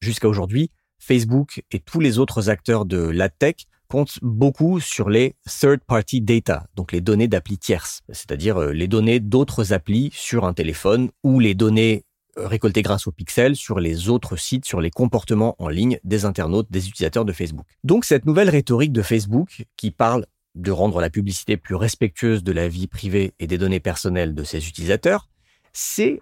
Jusqu'à 0.02 0.28
aujourd'hui, 0.28 0.70
Facebook 1.00 1.64
et 1.72 1.80
tous 1.80 2.00
les 2.00 2.20
autres 2.20 2.50
acteurs 2.50 2.86
de 2.86 2.98
la 2.98 3.30
tech 3.30 3.56
comptent 3.92 4.20
beaucoup 4.22 4.80
sur 4.80 5.10
les 5.10 5.36
third-party 5.46 6.22
data, 6.22 6.66
donc 6.78 6.94
les 6.94 7.02
données 7.02 7.28
d'appli 7.28 7.58
tierces, 7.58 8.04
c'est-à-dire 8.08 8.58
euh, 8.58 8.72
les 8.72 8.88
données 8.88 9.20
d'autres 9.20 9.74
applis 9.74 10.12
sur 10.14 10.46
un 10.46 10.54
téléphone 10.54 11.10
ou 11.26 11.42
les 11.42 11.56
données 11.56 12.06
euh, 12.38 12.48
récoltées 12.48 12.84
grâce 12.84 13.08
au 13.08 13.12
pixel 13.12 13.58
sur 13.58 13.82
les 13.82 14.08
autres 14.08 14.38
sites, 14.38 14.64
sur 14.64 14.80
les 14.80 14.92
comportements 14.92 15.58
en 15.60 15.68
ligne 15.68 16.00
des 16.06 16.24
internautes, 16.24 16.68
des 16.72 16.88
utilisateurs 16.88 17.26
de 17.26 17.34
Facebook. 17.34 17.66
Donc 17.84 18.06
cette 18.06 18.26
nouvelle 18.26 18.50
rhétorique 18.50 18.94
de 18.94 19.02
Facebook 19.02 19.66
qui 19.76 19.92
parle 19.92 20.26
de 20.56 20.72
rendre 20.72 21.02
la 21.02 21.10
publicité 21.10 21.58
plus 21.58 21.76
respectueuse 21.76 22.46
de 22.46 22.54
la 22.54 22.70
vie 22.70 22.88
privée 22.88 23.34
et 23.40 23.48
des 23.48 23.58
données 23.58 23.82
personnelles 23.82 24.34
de 24.34 24.46
ses 24.46 24.70
utilisateurs, 24.70 25.28
c'est, 25.74 26.22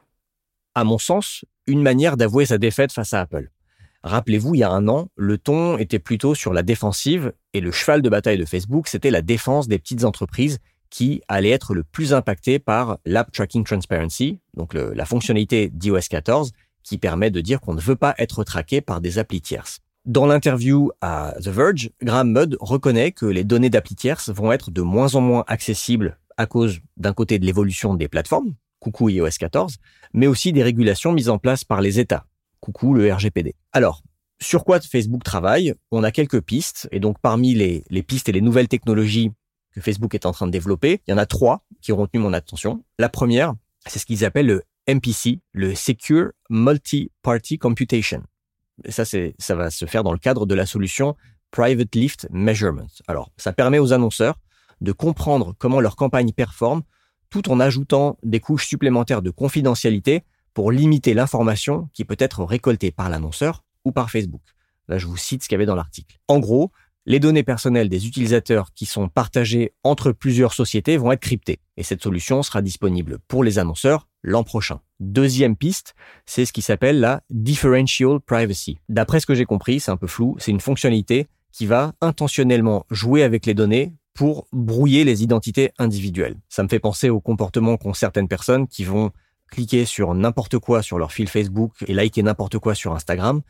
à 0.74 0.84
mon 0.84 0.98
sens, 0.98 1.46
une 1.68 1.84
manière 1.84 2.18
d'avouer 2.18 2.48
sa 2.48 2.58
défaite 2.58 2.92
face 2.92 3.14
à 3.14 3.22
Apple. 3.22 3.52
Rappelez-vous, 4.04 4.56
il 4.56 4.60
y 4.60 4.64
a 4.64 4.72
un 4.72 4.88
an, 4.88 5.10
le 5.16 5.38
ton 5.38 5.78
était 5.78 6.00
plutôt 6.00 6.34
sur 6.34 6.54
la 6.54 6.64
défensive 6.64 7.34
et 7.54 7.60
le 7.60 7.72
cheval 7.72 8.02
de 8.02 8.10
bataille 8.10 8.38
de 8.38 8.46
Facebook, 8.46 8.88
c'était 8.88 9.12
la 9.12 9.22
défense 9.22 9.68
des 9.68 9.78
petites 9.78 10.06
entreprises 10.06 10.60
qui 10.90 11.22
allaient 11.28 11.50
être 11.50 11.74
le 11.74 11.84
plus 11.84 12.14
impactées 12.14 12.60
par 12.60 12.98
l'App 13.06 13.32
Tracking 13.32 13.64
Transparency, 13.64 14.40
donc 14.56 14.74
la 14.74 15.06
fonctionnalité 15.06 15.70
d'iOS 15.70 16.08
14 16.10 16.52
qui 16.84 16.98
permet 16.98 17.30
de 17.30 17.42
dire 17.42 17.60
qu'on 17.62 17.74
ne 17.74 17.82
veut 17.82 17.98
pas 17.98 18.16
être 18.18 18.44
traqué 18.44 18.82
par 18.82 19.02
des 19.02 19.20
applis 19.20 19.42
tierces. 19.42 19.80
Dans 20.06 20.26
l'interview 20.26 20.92
à 21.02 21.36
The 21.44 21.50
Verge, 21.50 21.92
Graham 22.02 22.32
Mudd 22.32 22.58
reconnaît 22.62 23.12
que 23.12 23.26
les 23.26 23.44
données 23.44 23.70
d'appli 23.70 23.96
tierces 23.96 24.30
vont 24.30 24.52
être 24.52 24.72
de 24.72 24.82
moins 24.82 25.14
en 25.16 25.22
moins 25.22 25.44
accessibles 25.48 26.18
à 26.38 26.46
cause 26.46 26.80
d'un 26.96 27.14
côté 27.14 27.38
de 27.38 27.46
l'évolution 27.46 27.94
des 27.94 28.08
plateformes, 28.08 28.56
coucou 28.80 29.10
iOS 29.10 29.30
14, 29.38 29.76
mais 30.14 30.26
aussi 30.26 30.54
des 30.54 30.64
régulations 30.64 31.12
mises 31.12 31.30
en 31.30 31.38
place 31.38 31.66
par 31.66 31.82
les 31.82 32.00
États, 32.00 32.26
coucou 32.60 32.94
le 32.94 33.12
RGPD. 33.14 33.56
Alors, 33.72 34.02
sur 34.42 34.64
quoi 34.64 34.80
Facebook 34.80 35.24
travaille? 35.24 35.74
On 35.92 36.04
a 36.04 36.12
quelques 36.12 36.42
pistes, 36.42 36.88
et 36.92 37.00
donc 37.00 37.18
parmi 37.22 37.54
les, 37.54 37.84
pistes 38.04 38.30
et 38.30 38.32
les 38.32 38.42
nouvelles 38.42 38.68
technologies 38.68 39.32
que 39.74 39.82
Facebook 39.82 40.16
est 40.16 40.26
en 40.26 40.32
train 40.32 40.48
de 40.48 40.52
développer, 40.52 41.02
il 41.08 41.12
y 41.12 41.14
en 41.14 41.18
a 41.18 41.26
trois 41.26 41.64
qui 41.82 41.92
ont 41.92 41.98
retenu 41.98 42.20
mon 42.20 42.34
attention. 42.34 42.84
La 42.98 43.10
première, 43.10 43.54
c'est 43.86 44.00
ce 44.00 44.06
qu'ils 44.06 44.26
appellent 44.26 44.48
le 44.48 44.64
MPC, 44.88 45.42
le 45.52 45.76
Secure 45.76 46.32
Multi-Party 46.50 47.60
Computation. 47.60 48.24
Et 48.86 48.92
ça, 48.92 49.04
ça 49.06 49.56
va 49.56 49.70
se 49.70 49.86
faire 49.86 50.04
dans 50.04 50.14
le 50.14 50.18
cadre 50.18 50.46
de 50.46 50.56
la 50.56 50.66
solution 50.66 51.16
Private 51.52 51.94
Lift 51.96 52.28
Measurement. 52.32 52.88
Alors, 53.08 53.32
ça 53.38 53.54
permet 53.54 53.80
aux 53.80 53.94
annonceurs 53.94 54.36
de 54.82 54.92
comprendre 54.92 55.54
comment 55.58 55.82
leur 55.82 55.96
campagne 55.96 56.32
performe 56.32 56.84
tout 57.30 57.52
en 57.52 57.60
ajoutant 57.60 58.18
des 58.24 58.40
couches 58.40 58.68
supplémentaires 58.68 59.22
de 59.22 59.30
confidentialité 59.30 60.24
pour 60.54 60.72
limiter 60.72 61.14
l'information 61.14 61.90
qui 61.94 62.06
peut 62.06 62.18
être 62.20 62.44
récoltée 62.44 62.92
par 62.92 63.10
l'annonceur 63.10 63.64
ou 63.86 63.92
par 63.92 64.10
Facebook. 64.12 64.42
Là, 64.88 64.98
je 64.98 65.08
vous 65.08 65.18
cite 65.18 65.44
ce 65.44 65.48
qu'il 65.48 65.56
y 65.56 65.58
avait 65.58 65.66
dans 65.66 65.76
l'article. 65.76 66.18
En 66.28 66.40
gros, 66.40 66.72
les 67.06 67.20
données 67.20 67.44
personnelles 67.44 67.90
des 67.90 68.08
utilisateurs 68.08 68.74
qui 68.74 68.86
sont 68.86 69.08
partagées 69.08 69.74
entre 69.84 70.12
plusieurs 70.12 70.54
sociétés 70.54 70.98
vont 70.98 71.12
être 71.12 71.22
cryptées. 71.22 71.60
Et 71.78 71.84
cette 71.84 72.04
solution 72.04 72.44
sera 72.44 72.62
disponible 72.62 73.20
pour 73.28 73.44
les 73.44 73.58
annonceurs 73.58 74.08
l'an 74.22 74.44
prochain. 74.44 74.82
Deuxième 75.00 75.56
piste, 75.56 75.96
c'est 76.26 76.46
ce 76.46 76.54
qui 76.54 76.62
s'appelle 76.62 77.00
la 77.00 77.24
differential 77.30 78.20
privacy. 78.20 78.80
D'après 78.90 79.20
ce 79.20 79.26
que 79.26 79.34
j'ai 79.34 79.46
compris, 79.46 79.80
c'est 79.80 79.92
un 79.92 79.98
peu 79.98 80.08
flou, 80.08 80.36
c'est 80.40 80.52
une 80.52 80.60
fonctionnalité 80.60 81.28
qui 81.52 81.66
va 81.66 81.94
intentionnellement 82.02 82.86
jouer 82.92 83.24
avec 83.24 83.46
les 83.46 83.54
données 83.54 83.94
pour 84.14 84.48
brouiller 84.52 85.04
les 85.04 85.24
identités 85.24 85.72
individuelles. 85.78 86.36
Ça 86.50 86.64
me 86.64 86.68
fait 86.68 86.80
penser 86.80 87.10
au 87.10 87.22
comportement 87.22 87.78
qu'ont 87.78 87.94
certaines 87.94 88.28
personnes 88.28 88.68
qui 88.68 88.84
vont 88.84 89.12
cliquer 89.50 89.86
sur 89.86 90.14
n'importe 90.14 90.60
quoi 90.60 90.82
sur 90.82 91.00
leur 91.00 91.12
fil 91.12 91.28
Facebook 91.28 91.74
et 91.88 91.94
liker 91.94 92.24
n'importe 92.24 92.60
quoi 92.60 92.76
sur 92.76 92.94
Instagram 92.94 93.42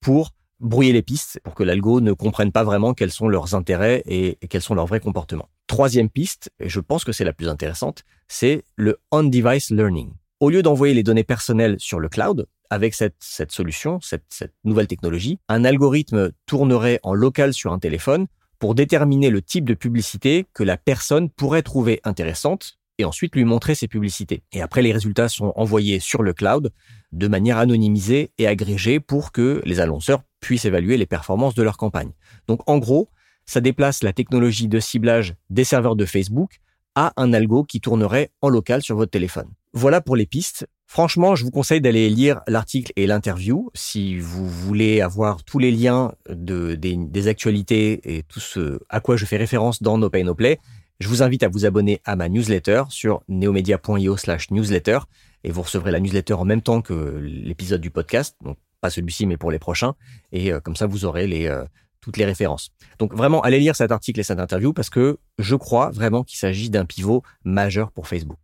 pour 0.00 0.32
brouiller 0.60 0.92
les 0.92 1.02
pistes, 1.02 1.40
pour 1.44 1.54
que 1.54 1.62
l'algo 1.62 2.00
ne 2.00 2.12
comprenne 2.12 2.52
pas 2.52 2.64
vraiment 2.64 2.94
quels 2.94 3.10
sont 3.10 3.28
leurs 3.28 3.54
intérêts 3.54 4.02
et, 4.06 4.38
quels 4.48 4.62
sont 4.62 4.74
leurs 4.74 4.86
vrais 4.86 5.00
comportements. 5.00 5.48
Troisième 5.66 6.08
piste, 6.08 6.50
et 6.60 6.68
je 6.68 6.80
pense 6.80 7.04
que 7.04 7.12
c'est 7.12 7.24
la 7.24 7.32
plus 7.32 7.48
intéressante, 7.48 8.04
c'est 8.28 8.64
le 8.76 8.98
on-device 9.10 9.70
learning. 9.70 10.12
Au 10.40 10.50
lieu 10.50 10.62
d'envoyer 10.62 10.94
les 10.94 11.02
données 11.02 11.24
personnelles 11.24 11.76
sur 11.78 11.98
le 11.98 12.08
cloud, 12.08 12.46
avec 12.70 12.94
cette, 12.94 13.14
solution, 13.50 14.00
cette, 14.00 14.24
cette 14.28 14.54
nouvelle 14.64 14.86
technologie, 14.86 15.38
un 15.48 15.64
algorithme 15.64 16.32
tournerait 16.46 17.00
en 17.02 17.14
local 17.14 17.52
sur 17.52 17.72
un 17.72 17.78
téléphone 17.78 18.26
pour 18.58 18.74
déterminer 18.74 19.30
le 19.30 19.42
type 19.42 19.66
de 19.66 19.74
publicité 19.74 20.46
que 20.52 20.62
la 20.62 20.76
personne 20.76 21.30
pourrait 21.30 21.62
trouver 21.62 22.00
intéressante 22.04 22.78
et 22.98 23.04
ensuite 23.04 23.36
lui 23.36 23.44
montrer 23.44 23.74
ses 23.74 23.88
publicités. 23.88 24.42
Et 24.52 24.62
après, 24.62 24.82
les 24.82 24.92
résultats 24.92 25.28
sont 25.28 25.52
envoyés 25.56 26.00
sur 26.00 26.22
le 26.22 26.32
cloud 26.32 26.72
de 27.12 27.28
manière 27.28 27.58
anonymisée 27.58 28.30
et 28.38 28.46
agrégée 28.46 29.00
pour 29.00 29.32
que 29.32 29.62
les 29.64 29.80
annonceurs 29.80 30.22
puissent 30.40 30.64
évaluer 30.64 30.96
les 30.96 31.06
performances 31.06 31.54
de 31.54 31.62
leur 31.62 31.76
campagne. 31.76 32.12
Donc 32.48 32.60
en 32.66 32.78
gros, 32.78 33.08
ça 33.46 33.60
déplace 33.60 34.02
la 34.02 34.12
technologie 34.12 34.68
de 34.68 34.80
ciblage 34.80 35.34
des 35.50 35.64
serveurs 35.64 35.96
de 35.96 36.04
Facebook 36.04 36.60
à 36.94 37.12
un 37.16 37.32
algo 37.32 37.62
qui 37.64 37.80
tournerait 37.80 38.30
en 38.40 38.48
local 38.48 38.82
sur 38.82 38.96
votre 38.96 39.10
téléphone. 39.10 39.48
Voilà 39.72 40.00
pour 40.00 40.16
les 40.16 40.26
pistes. 40.26 40.66
Franchement, 40.86 41.34
je 41.34 41.44
vous 41.44 41.50
conseille 41.50 41.80
d'aller 41.80 42.08
lire 42.08 42.40
l'article 42.48 42.92
et 42.96 43.06
l'interview 43.06 43.70
si 43.74 44.18
vous 44.18 44.48
voulez 44.48 45.00
avoir 45.00 45.44
tous 45.44 45.58
les 45.58 45.70
liens 45.70 46.12
de, 46.30 46.74
des, 46.74 47.28
actualités 47.28 48.16
et 48.16 48.22
tout 48.22 48.40
ce 48.40 48.78
à 48.88 49.00
quoi 49.00 49.16
je 49.16 49.26
fais 49.26 49.36
référence 49.36 49.82
dans 49.82 49.98
No 49.98 50.08
Pay 50.08 50.24
No 50.24 50.34
Play. 50.34 50.58
Je 50.98 51.08
vous 51.08 51.22
invite 51.22 51.42
à 51.42 51.48
vous 51.48 51.66
abonner 51.66 52.00
à 52.06 52.16
ma 52.16 52.30
newsletter 52.30 52.84
sur 52.88 53.22
neomedia.io 53.28 54.16
slash 54.16 54.50
newsletter 54.50 55.00
et 55.44 55.50
vous 55.50 55.60
recevrez 55.60 55.90
la 55.90 56.00
newsletter 56.00 56.32
en 56.32 56.46
même 56.46 56.62
temps 56.62 56.80
que 56.80 57.18
l'épisode 57.22 57.82
du 57.82 57.90
podcast, 57.90 58.34
donc 58.42 58.56
pas 58.80 58.88
celui-ci 58.88 59.26
mais 59.26 59.36
pour 59.36 59.50
les 59.50 59.58
prochains. 59.58 59.94
Et 60.32 60.52
euh, 60.52 60.60
comme 60.60 60.74
ça, 60.74 60.86
vous 60.86 61.04
aurez 61.04 61.48
euh, 61.48 61.64
toutes 62.00 62.16
les 62.16 62.24
références. 62.24 62.70
Donc 62.98 63.12
vraiment, 63.12 63.42
allez 63.42 63.60
lire 63.60 63.76
cet 63.76 63.92
article 63.92 64.20
et 64.20 64.22
cette 64.22 64.40
interview 64.40 64.72
parce 64.72 64.88
que 64.88 65.18
je 65.38 65.54
crois 65.54 65.90
vraiment 65.90 66.24
qu'il 66.24 66.38
s'agit 66.38 66.70
d'un 66.70 66.86
pivot 66.86 67.22
majeur 67.44 67.92
pour 67.92 68.08
Facebook. 68.08 68.38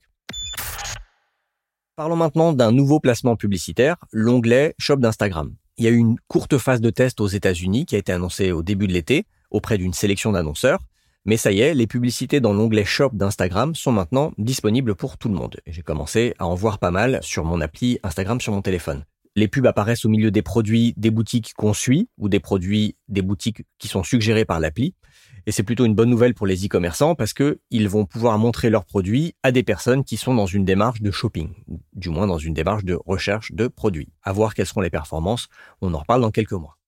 Parlons 1.96 2.16
maintenant 2.16 2.52
d'un 2.52 2.70
nouveau 2.70 3.00
placement 3.00 3.36
publicitaire, 3.36 3.96
l'onglet 4.12 4.74
Shop 4.78 4.96
d'Instagram. 4.96 5.54
Il 5.78 5.84
y 5.84 5.88
a 5.88 5.90
eu 5.90 5.96
une 5.96 6.16
courte 6.28 6.58
phase 6.58 6.82
de 6.82 6.90
test 6.90 7.18
aux 7.22 7.28
États-Unis 7.28 7.86
qui 7.86 7.94
a 7.94 7.98
été 7.98 8.12
annoncée 8.12 8.52
au 8.52 8.62
début 8.62 8.88
de 8.88 8.92
l'été 8.92 9.24
auprès 9.50 9.78
d'une 9.78 9.94
sélection 9.94 10.32
d'annonceurs. 10.32 10.80
Mais 11.24 11.36
ça 11.36 11.52
y 11.52 11.60
est, 11.60 11.74
les 11.74 11.86
publicités 11.86 12.40
dans 12.40 12.52
l'onglet 12.52 12.84
Shop 12.84 13.10
d'Instagram 13.12 13.76
sont 13.76 13.92
maintenant 13.92 14.32
disponibles 14.38 14.96
pour 14.96 15.18
tout 15.18 15.28
le 15.28 15.36
monde. 15.36 15.60
J'ai 15.68 15.82
commencé 15.82 16.34
à 16.40 16.46
en 16.46 16.56
voir 16.56 16.80
pas 16.80 16.90
mal 16.90 17.20
sur 17.22 17.44
mon 17.44 17.60
appli 17.60 18.00
Instagram 18.02 18.40
sur 18.40 18.52
mon 18.52 18.60
téléphone. 18.60 19.04
Les 19.36 19.46
pubs 19.46 19.66
apparaissent 19.66 20.04
au 20.04 20.08
milieu 20.08 20.32
des 20.32 20.42
produits 20.42 20.94
des 20.96 21.12
boutiques 21.12 21.54
qu'on 21.56 21.74
suit 21.74 22.08
ou 22.18 22.28
des 22.28 22.40
produits 22.40 22.96
des 23.06 23.22
boutiques 23.22 23.62
qui 23.78 23.86
sont 23.86 24.02
suggérés 24.02 24.44
par 24.44 24.58
l'appli. 24.58 24.96
Et 25.46 25.52
c'est 25.52 25.62
plutôt 25.62 25.84
une 25.84 25.94
bonne 25.94 26.10
nouvelle 26.10 26.34
pour 26.34 26.48
les 26.48 26.66
e-commerçants 26.66 27.14
parce 27.14 27.32
que 27.32 27.60
ils 27.70 27.88
vont 27.88 28.04
pouvoir 28.04 28.36
montrer 28.38 28.68
leurs 28.68 28.84
produits 28.84 29.34
à 29.44 29.52
des 29.52 29.62
personnes 29.62 30.02
qui 30.02 30.16
sont 30.16 30.34
dans 30.34 30.46
une 30.46 30.64
démarche 30.64 31.02
de 31.02 31.12
shopping, 31.12 31.50
du 31.92 32.10
moins 32.10 32.26
dans 32.26 32.38
une 32.38 32.52
démarche 32.52 32.84
de 32.84 32.98
recherche 33.06 33.52
de 33.52 33.68
produits. 33.68 34.12
À 34.24 34.32
voir 34.32 34.54
quelles 34.54 34.66
seront 34.66 34.80
les 34.80 34.90
performances, 34.90 35.46
on 35.80 35.94
en 35.94 35.98
reparle 35.98 36.20
dans 36.20 36.32
quelques 36.32 36.52
mois. 36.52 36.78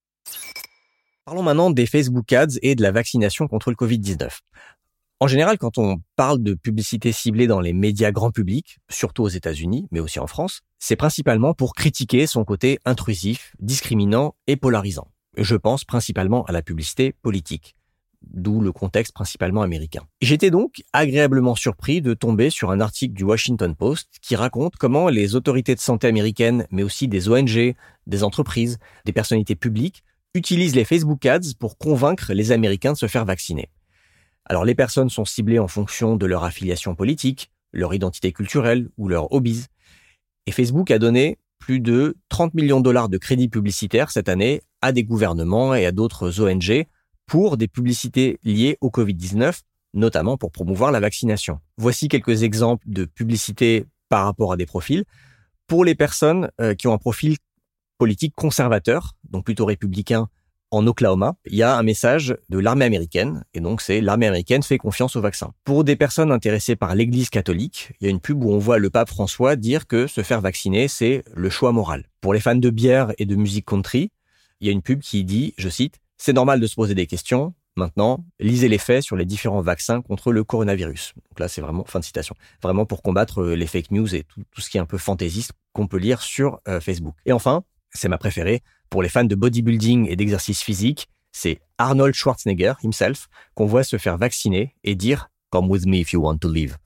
Parlons 1.26 1.43
maintenant 1.43 1.71
des 1.71 1.87
Facebook 1.87 2.31
Ads 2.35 2.59
et 2.61 2.75
de 2.75 2.83
la 2.83 2.93
vaccination 2.93 3.49
contre 3.49 3.71
le 3.71 3.76
Covid-19. 3.76 4.28
En 5.21 5.26
général, 5.26 5.57
quand 5.57 5.78
on 5.78 6.02
parle 6.16 6.43
de 6.43 6.52
publicité 6.52 7.12
ciblée 7.12 7.47
dans 7.47 7.61
les 7.61 7.73
médias 7.73 8.11
grand 8.11 8.31
public, 8.31 8.78
surtout 8.90 9.23
aux 9.23 9.28
États-Unis, 9.28 9.88
mais 9.90 10.00
aussi 10.00 10.21
en 10.21 10.26
France, 10.26 10.61
c'est 10.78 10.97
principalement 10.97 11.54
pour 11.54 11.75
critiquer 11.75 12.26
son 12.26 12.45
côté 12.45 12.78
intrusif, 12.85 13.57
discriminant 13.59 14.35
et 14.47 14.57
polarisant. 14.57 15.09
Je 15.38 15.57
pense 15.57 15.87
principalement 15.87 16.45
à 16.45 16.52
la 16.52 16.61
publicité 16.61 17.14
politique 17.23 17.75
d'où 18.21 18.61
le 18.61 18.73
contexte 18.73 19.14
principalement 19.14 19.62
américain. 19.62 20.02
J'étais 20.21 20.50
donc 20.50 20.83
agréablement 20.93 21.54
surpris 21.54 22.02
de 22.02 22.12
tomber 22.14 22.50
sur 22.50 22.71
un 22.71 22.81
article 22.81 23.14
du 23.14 23.25
Washington 23.25 23.75
Post 23.75 24.09
qui 24.21 24.37
raconte 24.37 24.76
comment 24.76 25.09
les 25.09 25.35
autorités 25.35 25.75
de 25.75 25.81
santé 25.81 26.07
américaines, 26.07 26.66
mais 26.71 26.83
aussi 26.83 27.09
des 27.09 27.28
ONG, 27.28 27.75
des 28.07 28.25
entreprises, 28.25 28.78
des 29.04 29.12
personnalités 29.12 29.57
publiques, 29.57 30.04
utilisent 30.35 30.75
les 30.75 30.85
Facebook 30.85 31.25
Ads 31.25 31.55
pour 31.59 31.79
convaincre 31.79 32.33
les 32.33 32.53
Américains 32.53 32.93
de 32.93 32.99
se 32.99 33.07
faire 33.07 33.25
vacciner. 33.25 33.71
Alors 34.45 34.64
les 34.64 34.75
personnes 34.75 35.09
sont 35.09 35.25
ciblées 35.25 35.59
en 35.59 35.69
fonction 35.69 36.17
de 36.17 36.26
leur 36.26 36.45
affiliation 36.45 36.95
politique, 36.95 37.50
leur 37.73 37.95
identité 37.95 38.33
culturelle 38.33 38.88
ou 38.99 39.09
leurs 39.09 39.33
hobbies. 39.33 39.67
Et 40.47 40.53
Facebook 40.53 40.91
a 40.91 40.99
donné 40.99 41.38
plus 41.59 41.81
de 41.81 42.17
30 42.29 42.53
millions 42.55 42.81
de 42.81 42.85
dollars 42.85 43.09
de 43.09 43.17
crédits 43.17 43.49
publicitaires 43.49 44.11
cette 44.11 44.29
année 44.29 44.61
à 44.83 44.93
des 44.93 45.05
gouvernements 45.05 45.75
et 45.75 45.87
à 45.87 45.93
d'autres 45.93 46.41
ONG 46.41 46.87
pour 47.26 47.57
des 47.57 47.69
publicités 47.69 48.38
liées 48.45 48.76
au 48.83 48.91
Covid-19, 48.91 49.61
notamment 49.95 50.37
pour 50.37 50.53
promouvoir 50.53 50.93
la 50.93 51.00
vaccination. 51.00 51.61
Voici 51.79 52.09
quelques 52.09 52.43
exemples 52.43 52.85
de 52.87 53.07
publicités 53.07 53.87
par 54.11 54.26
rapport 54.26 54.53
à 54.53 54.57
des 54.57 54.67
profils. 54.67 55.05
Pour 55.67 55.85
les 55.87 55.95
personnes 55.95 56.50
euh, 56.61 56.75
qui 56.75 56.87
ont 56.87 56.93
un 56.93 56.99
profil 56.99 57.37
politique 57.97 58.35
conservateur, 58.35 59.14
donc 59.35 59.45
plutôt 59.45 59.64
républicain, 59.64 60.29
en 60.71 60.87
Oklahoma, 60.87 61.35
il 61.47 61.57
y 61.57 61.64
a 61.64 61.76
un 61.76 61.83
message 61.83 62.37
de 62.50 62.59
l'armée 62.59 62.85
américaine, 62.85 63.45
et 63.53 63.61
donc 63.61 63.81
c'est 63.81 64.00
l'armée 64.00 64.29
américaine 64.29 64.62
fait 64.62 64.79
confiance 64.79 65.17
au 65.17 65.21
vaccin. 65.21 65.53
Pour 65.64 65.83
des 65.83 65.97
personnes 65.97 66.31
intéressées 66.31 66.76
par 66.76 66.95
l'Église 66.95 67.31
catholique, 67.31 67.91
il 68.00 68.05
y 68.05 68.07
a 68.07 68.11
une 68.11 68.21
pub 68.21 68.45
où 68.45 68.53
on 68.53 68.59
voit 68.59 68.79
le 68.79 68.91
pape 68.91 69.09
François 69.09 69.57
dire 69.57 69.88
que 69.88 70.07
se 70.07 70.23
faire 70.23 70.41
vacciner, 70.41 70.87
c'est 70.87 71.25
le 71.35 71.50
choix 71.50 71.73
moral. 71.73 72.05
Pour 72.21 72.33
les 72.33 72.38
fans 72.38 72.55
de 72.55 72.71
bière 72.71 73.12
et 73.19 73.26
de 73.26 73.35
musique 73.35 73.67
country, 73.67 74.12
il 74.61 74.69
y 74.69 74.71
a 74.71 74.73
une 74.73 74.83
pub 74.83 75.00
qui 75.00 75.25
dit, 75.25 75.53
je 75.59 75.69
cite, 75.69 76.00
c'est 76.17 76.33
normal 76.33 76.61
de 76.61 76.67
se 76.69 76.76
poser 76.76 76.95
des 76.95 77.09
questions. 77.09 77.55
Maintenant, 77.76 78.25
lisez 78.38 78.69
les 78.69 78.79
faits 78.79 79.03
sur 79.03 79.17
les 79.17 79.25
différents 79.25 79.62
vaccins 79.62 80.00
contre 80.00 80.31
le 80.31 80.45
coronavirus. 80.45 81.14
Donc 81.17 81.41
là, 81.41 81.49
c'est 81.49 81.61
vraiment, 81.61 81.85
fin 81.85 81.99
de 81.99 82.05
citation, 82.05 82.37
vraiment 82.62 82.87
pour 82.87 83.03
combattre 83.03 83.43
euh, 83.43 83.57
les 83.57 83.67
fake 83.67 83.91
news 83.91 84.14
et 84.14 84.23
tout, 84.23 84.61
ce 84.61 84.71
qui 84.71 84.76
est 84.76 84.81
un 84.81 84.87
peu 84.87 84.99
fantaisiste 84.99 85.53
qu'on 85.73 85.88
peut 85.88 85.99
lire 85.99 86.23
sur 86.23 86.61
euh, 86.69 86.81
Facebook. 86.81 87.17
Et 87.26 87.33
enfin, 87.33 87.64
c'est 87.95 88.09
ma 88.09 88.19
préférée, 88.19 88.63
pour 88.91 89.03
les 89.03 89.09
fans 89.09 89.25
de 89.25 89.35
bodybuilding 89.35 90.09
et 90.09 90.17
d'exercice 90.17 90.63
physique, 90.63 91.09
c'est 91.33 91.61
Arnold 91.79 92.15
Schwarzenegger 92.15 92.75
himself 92.83 93.29
qu'on 93.55 93.67
voit 93.67 93.85
se 93.85 93.99
faire 93.99 94.19
vacciner 94.19 94.75
et 94.85 94.95
dire 94.95 95.31
Come 95.51 95.69
with 95.69 95.87
me 95.87 95.99
if 95.99 96.13
you 96.13 96.21
want 96.21 96.39
to 96.39 96.51
live. 96.51 96.77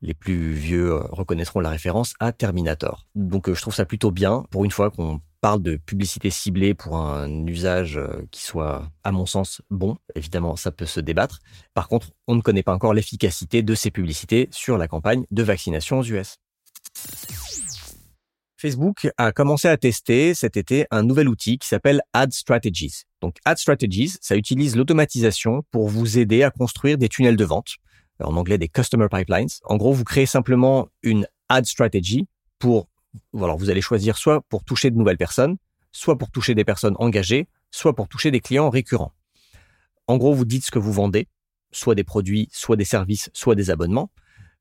Les 0.00 0.14
plus 0.14 0.52
vieux 0.52 0.92
euh, 0.92 1.00
reconnaîtront 1.10 1.60
la 1.60 1.70
référence 1.70 2.14
à 2.18 2.32
Terminator. 2.32 3.06
Donc 3.14 3.52
je 3.52 3.60
trouve 3.60 3.74
ça 3.74 3.84
plutôt 3.84 4.10
bien 4.10 4.44
pour 4.50 4.64
une 4.64 4.70
fois 4.70 4.90
qu'on 4.90 5.20
parle 5.40 5.62
de 5.62 5.76
publicité 5.76 6.30
ciblée 6.30 6.74
pour 6.74 6.96
un 6.96 7.46
usage 7.46 7.96
euh, 7.98 8.24
qui 8.30 8.42
soit, 8.42 8.90
à 9.04 9.12
mon 9.12 9.26
sens, 9.26 9.60
bon. 9.70 9.96
Évidemment, 10.14 10.56
ça 10.56 10.70
peut 10.70 10.86
se 10.86 11.00
débattre. 11.00 11.40
Par 11.74 11.88
contre, 11.88 12.12
on 12.28 12.36
ne 12.36 12.40
connaît 12.40 12.62
pas 12.62 12.74
encore 12.74 12.94
l'efficacité 12.94 13.62
de 13.62 13.74
ces 13.74 13.90
publicités 13.90 14.48
sur 14.52 14.78
la 14.78 14.88
campagne 14.88 15.24
de 15.30 15.42
vaccination 15.42 15.98
aux 15.98 16.04
US. 16.04 16.38
Facebook 18.62 19.08
a 19.18 19.32
commencé 19.32 19.66
à 19.66 19.76
tester 19.76 20.34
cet 20.34 20.56
été 20.56 20.86
un 20.92 21.02
nouvel 21.02 21.28
outil 21.28 21.58
qui 21.58 21.66
s'appelle 21.66 22.00
Ad 22.12 22.32
Strategies. 22.32 23.02
Donc 23.20 23.38
Ad 23.44 23.58
Strategies, 23.58 24.12
ça 24.20 24.36
utilise 24.36 24.76
l'automatisation 24.76 25.64
pour 25.72 25.88
vous 25.88 26.16
aider 26.16 26.44
à 26.44 26.52
construire 26.52 26.96
des 26.96 27.08
tunnels 27.08 27.36
de 27.36 27.44
vente, 27.44 27.78
en 28.20 28.36
anglais 28.36 28.58
des 28.58 28.68
Customer 28.68 29.08
Pipelines. 29.10 29.48
En 29.64 29.76
gros, 29.78 29.92
vous 29.92 30.04
créez 30.04 30.26
simplement 30.26 30.86
une 31.02 31.26
Ad 31.48 31.66
Strategy 31.66 32.28
pour 32.60 32.86
alors 33.34 33.58
vous 33.58 33.68
allez 33.68 33.80
choisir 33.80 34.16
soit 34.16 34.42
pour 34.42 34.62
toucher 34.62 34.92
de 34.92 34.96
nouvelles 34.96 35.18
personnes, 35.18 35.56
soit 35.90 36.16
pour 36.16 36.30
toucher 36.30 36.54
des 36.54 36.64
personnes 36.64 36.94
engagées, 37.00 37.48
soit 37.72 37.96
pour 37.96 38.06
toucher 38.06 38.30
des 38.30 38.38
clients 38.38 38.70
récurrents. 38.70 39.12
En 40.06 40.18
gros, 40.18 40.34
vous 40.34 40.44
dites 40.44 40.64
ce 40.64 40.70
que 40.70 40.78
vous 40.78 40.92
vendez, 40.92 41.26
soit 41.72 41.96
des 41.96 42.04
produits, 42.04 42.48
soit 42.52 42.76
des 42.76 42.84
services, 42.84 43.28
soit 43.34 43.56
des 43.56 43.70
abonnements. 43.70 44.12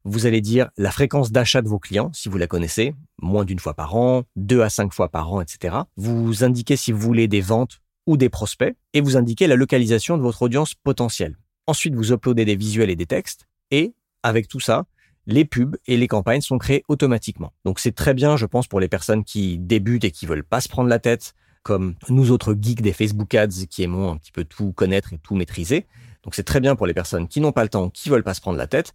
Vous 0.03 0.25
allez 0.25 0.41
dire 0.41 0.69
la 0.77 0.91
fréquence 0.91 1.31
d'achat 1.31 1.61
de 1.61 1.69
vos 1.69 1.79
clients, 1.79 2.11
si 2.13 2.27
vous 2.27 2.37
la 2.37 2.47
connaissez, 2.47 2.95
moins 3.21 3.45
d'une 3.45 3.59
fois 3.59 3.75
par 3.75 3.95
an, 3.95 4.23
deux 4.35 4.61
à 4.61 4.69
cinq 4.69 4.93
fois 4.93 5.09
par 5.09 5.31
an, 5.31 5.41
etc. 5.41 5.75
Vous 5.95 6.43
indiquez 6.43 6.75
si 6.75 6.91
vous 6.91 6.99
voulez 6.99 7.27
des 7.27 7.41
ventes 7.41 7.81
ou 8.07 8.17
des 8.17 8.29
prospects, 8.29 8.75
et 8.93 9.01
vous 9.01 9.15
indiquez 9.15 9.45
la 9.45 9.55
localisation 9.55 10.17
de 10.17 10.23
votre 10.23 10.41
audience 10.41 10.73
potentielle. 10.73 11.37
Ensuite, 11.67 11.93
vous 11.93 12.11
uploadez 12.11 12.45
des 12.45 12.55
visuels 12.55 12.89
et 12.89 12.95
des 12.95 13.05
textes, 13.05 13.47
et 13.69 13.93
avec 14.23 14.47
tout 14.47 14.59
ça, 14.59 14.85
les 15.27 15.45
pubs 15.45 15.77
et 15.85 15.97
les 15.97 16.07
campagnes 16.07 16.41
sont 16.41 16.57
créées 16.57 16.83
automatiquement. 16.87 17.53
Donc 17.63 17.79
c'est 17.79 17.91
très 17.91 18.13
bien, 18.13 18.37
je 18.37 18.45
pense, 18.45 18.67
pour 18.67 18.79
les 18.79 18.87
personnes 18.87 19.23
qui 19.23 19.59
débutent 19.59 20.03
et 20.03 20.11
qui 20.11 20.25
veulent 20.25 20.43
pas 20.43 20.61
se 20.61 20.69
prendre 20.69 20.89
la 20.89 20.99
tête, 20.99 21.33
comme 21.63 21.95
nous 22.09 22.31
autres 22.31 22.55
geeks 22.59 22.81
des 22.81 22.93
Facebook 22.93 23.33
Ads 23.35 23.67
qui 23.69 23.83
aimons 23.83 24.11
un 24.11 24.17
petit 24.17 24.31
peu 24.31 24.43
tout 24.43 24.71
connaître 24.73 25.13
et 25.13 25.19
tout 25.19 25.35
maîtriser. 25.35 25.85
Donc 26.23 26.35
c'est 26.35 26.43
très 26.43 26.59
bien 26.59 26.75
pour 26.75 26.87
les 26.87 26.93
personnes 26.93 27.27
qui 27.27 27.39
n'ont 27.39 27.51
pas 27.51 27.63
le 27.63 27.69
temps, 27.69 27.89
qui 27.89 28.09
veulent 28.09 28.23
pas 28.23 28.33
se 28.33 28.41
prendre 28.41 28.57
la 28.57 28.67
tête. 28.67 28.93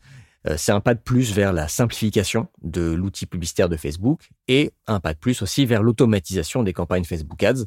Euh, 0.48 0.56
c'est 0.56 0.72
un 0.72 0.80
pas 0.80 0.94
de 0.94 1.00
plus 1.00 1.32
vers 1.32 1.52
la 1.52 1.68
simplification 1.68 2.48
de 2.62 2.92
l'outil 2.92 3.26
publicitaire 3.26 3.68
de 3.68 3.76
Facebook 3.76 4.30
et 4.48 4.72
un 4.86 5.00
pas 5.00 5.14
de 5.14 5.18
plus 5.18 5.42
aussi 5.42 5.66
vers 5.66 5.82
l'automatisation 5.82 6.62
des 6.62 6.72
campagnes 6.72 7.04
Facebook 7.04 7.42
Ads. 7.42 7.64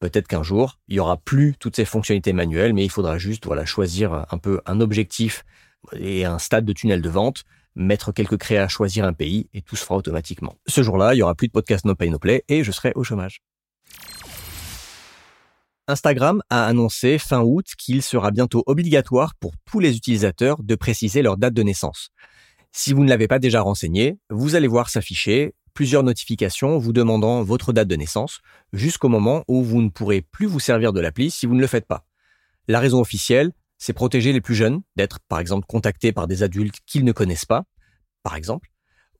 Peut-être 0.00 0.28
qu'un 0.28 0.42
jour, 0.42 0.80
il 0.88 0.96
y 0.96 1.00
aura 1.00 1.16
plus 1.16 1.54
toutes 1.58 1.76
ces 1.76 1.84
fonctionnalités 1.84 2.32
manuelles, 2.32 2.74
mais 2.74 2.84
il 2.84 2.90
faudra 2.90 3.18
juste 3.18 3.46
voilà 3.46 3.64
choisir 3.64 4.26
un 4.30 4.38
peu 4.38 4.60
un 4.66 4.80
objectif 4.80 5.44
et 5.92 6.24
un 6.24 6.38
stade 6.38 6.64
de 6.64 6.72
tunnel 6.72 7.02
de 7.02 7.08
vente 7.08 7.44
mettre 7.74 8.12
quelques 8.12 8.36
créas, 8.36 8.68
choisir 8.68 9.04
un 9.04 9.12
pays 9.12 9.48
et 9.52 9.62
tout 9.62 9.76
se 9.76 9.84
fera 9.84 9.96
automatiquement. 9.96 10.56
Ce 10.66 10.82
jour-là, 10.82 11.14
il 11.14 11.18
y 11.18 11.22
aura 11.22 11.34
plus 11.34 11.48
de 11.48 11.52
podcast 11.52 11.84
No 11.84 11.94
Pay 11.94 12.10
No 12.10 12.18
Play 12.18 12.44
et 12.48 12.62
je 12.64 12.70
serai 12.70 12.92
au 12.94 13.04
chômage. 13.04 13.42
Instagram 15.86 16.42
a 16.48 16.64
annoncé 16.64 17.18
fin 17.18 17.42
août 17.42 17.66
qu'il 17.76 18.02
sera 18.02 18.30
bientôt 18.30 18.62
obligatoire 18.66 19.34
pour 19.34 19.52
tous 19.66 19.80
les 19.80 19.96
utilisateurs 19.96 20.62
de 20.62 20.74
préciser 20.74 21.20
leur 21.20 21.36
date 21.36 21.52
de 21.52 21.62
naissance. 21.62 22.08
Si 22.72 22.92
vous 22.94 23.04
ne 23.04 23.08
l'avez 23.08 23.28
pas 23.28 23.38
déjà 23.38 23.60
renseigné, 23.60 24.18
vous 24.30 24.54
allez 24.54 24.66
voir 24.66 24.88
s'afficher 24.88 25.54
plusieurs 25.74 26.02
notifications 26.02 26.78
vous 26.78 26.92
demandant 26.92 27.42
votre 27.42 27.72
date 27.72 27.88
de 27.88 27.96
naissance 27.96 28.40
jusqu'au 28.72 29.08
moment 29.08 29.44
où 29.46 29.62
vous 29.62 29.82
ne 29.82 29.90
pourrez 29.90 30.22
plus 30.22 30.46
vous 30.46 30.60
servir 30.60 30.92
de 30.92 31.00
l'appli 31.00 31.30
si 31.30 31.44
vous 31.44 31.54
ne 31.54 31.60
le 31.60 31.66
faites 31.66 31.86
pas. 31.86 32.06
La 32.66 32.80
raison 32.80 33.00
officielle, 33.00 33.52
c'est 33.76 33.92
protéger 33.92 34.32
les 34.32 34.40
plus 34.40 34.54
jeunes 34.54 34.80
d'être 34.96 35.18
par 35.28 35.38
exemple 35.38 35.66
contactés 35.66 36.12
par 36.12 36.26
des 36.26 36.42
adultes 36.42 36.78
qu'ils 36.86 37.04
ne 37.04 37.12
connaissent 37.12 37.44
pas, 37.44 37.64
par 38.22 38.36
exemple, 38.36 38.70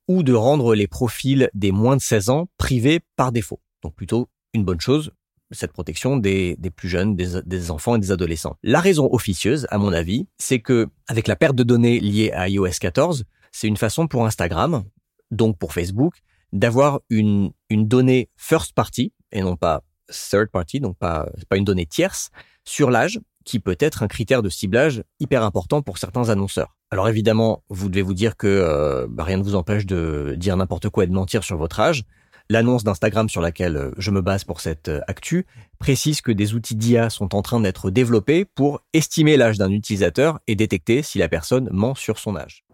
ou 0.09 0.23
de 0.23 0.33
rendre 0.33 0.75
les 0.75 0.87
profils 0.87 1.51
des 1.53 1.73
moins 1.73 1.97
de 1.97 2.01
16 2.03 2.31
ans 2.31 2.49
privés 2.57 3.01
par 3.17 3.33
défaut. 3.33 3.61
Donc 3.83 3.95
plutôt 3.95 4.31
une 4.55 4.65
bonne 4.65 4.81
chose, 4.81 5.11
cette 5.55 5.73
protection 5.73 6.17
des, 6.17 6.57
plus 6.75 6.89
jeunes, 6.89 7.17
des, 7.17 7.71
enfants 7.71 7.97
et 7.97 7.99
des 7.99 8.13
adolescents. 8.13 8.57
La 8.63 8.81
raison 8.81 9.09
officieuse, 9.13 9.67
à 9.71 9.79
mon 9.79 9.93
avis, 9.93 10.27
c'est 10.39 10.61
que 10.61 10.89
avec 11.09 11.29
la 11.29 11.37
perte 11.37 11.57
de 11.57 11.63
données 11.63 12.01
liée 12.01 12.31
à 12.33 12.49
iOS 12.49 12.69
14, 12.81 13.25
c'est 13.53 13.69
une 13.69 13.77
façon 13.77 14.07
pour 14.07 14.27
Instagram, 14.27 14.85
donc 15.31 15.59
pour 15.59 15.73
Facebook, 15.73 16.15
d'avoir 16.53 17.01
une, 17.11 17.53
donnée 17.71 18.29
first 18.37 18.75
party 18.75 19.13
et 19.33 19.43
non 19.43 19.57
pas 19.57 19.83
third 20.09 20.49
party, 20.51 20.81
donc 20.81 20.97
pas, 20.97 21.29
pas 21.49 21.57
une 21.57 21.65
donnée 21.65 21.87
tierce, 21.87 22.31
sur 22.65 22.91
l'âge, 22.91 23.21
qui 23.45 23.61
peut 23.61 23.77
être 23.79 24.03
un 24.03 24.09
critère 24.09 24.43
de 24.43 24.49
ciblage 24.49 25.03
hyper 25.21 25.43
important 25.43 25.83
pour 25.83 25.99
certains 25.99 26.29
annonceurs. 26.31 26.77
Alors 26.91 27.09
évidemment, 27.09 27.63
vous 27.69 27.89
devez 27.89 28.03
vous 28.03 28.15
dire 28.15 28.37
que 28.37 28.47
euh, 28.47 29.07
bah, 29.09 29.25
rien 29.25 29.37
ne 29.37 29.43
vous 29.43 29.55
empêche 29.55 29.87
de 29.87 30.35
dire 30.39 30.57
n'importe 30.57 30.89
quoi 30.89 31.05
et 31.05 31.07
de 31.07 31.13
mentir 31.13 31.45
sur 31.45 31.57
votre 31.57 31.81
âge. 31.81 32.05
L'annonce 32.51 32.85
d'Instagram 32.85 33.31
sur 33.31 33.41
laquelle 33.41 33.77
euh, 33.77 33.91
je 33.97 34.11
me 34.11 34.21
base 34.21 34.45
pour 34.45 34.61
cette 34.61 34.89
euh, 34.89 35.01
actu 35.09 35.47
précise 35.79 36.21
que 36.21 36.31
des 36.31 36.55
outils 36.55 36.77
d'IA 36.77 37.09
sont 37.09 37.35
en 37.35 37.41
train 37.41 37.59
d'être 37.59 37.91
développés 37.91 38.45
pour 38.45 38.83
estimer 38.93 39.39
l'âge 39.39 39.57
d'un 39.57 39.71
utilisateur 39.71 40.41
et 40.47 40.55
détecter 40.55 41.03
si 41.03 41.19
la 41.19 41.29
personne 41.29 41.71
ment 41.73 41.95
sur 41.95 42.19
son 42.19 42.37
âge. 42.37 42.65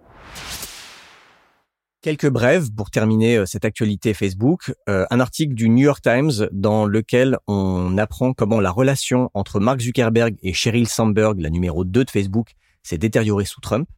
Quelques 2.02 2.28
brèves 2.28 2.72
pour 2.74 2.90
terminer 2.90 3.36
euh, 3.36 3.46
cette 3.46 3.64
actualité 3.64 4.12
Facebook. 4.12 4.74
Un 4.88 5.20
article 5.20 5.54
du 5.54 5.68
New 5.68 5.84
York 5.84 6.02
Times 6.02 6.48
dans 6.50 6.84
lequel 6.84 7.38
on 7.46 7.96
apprend 7.96 8.32
comment 8.32 8.58
la 8.58 8.72
relation 8.72 9.30
entre 9.34 9.60
Mark 9.60 9.80
Zuckerberg 9.80 10.36
et 10.42 10.52
Sheryl 10.52 10.88
Sandberg, 10.88 11.38
la 11.38 11.50
numéro 11.50 11.84
2 11.84 12.04
de 12.04 12.10
Facebook, 12.10 12.54
s'est 12.82 12.98
détériorée 12.98 13.44
sous 13.44 13.60
Trump. 13.60 13.88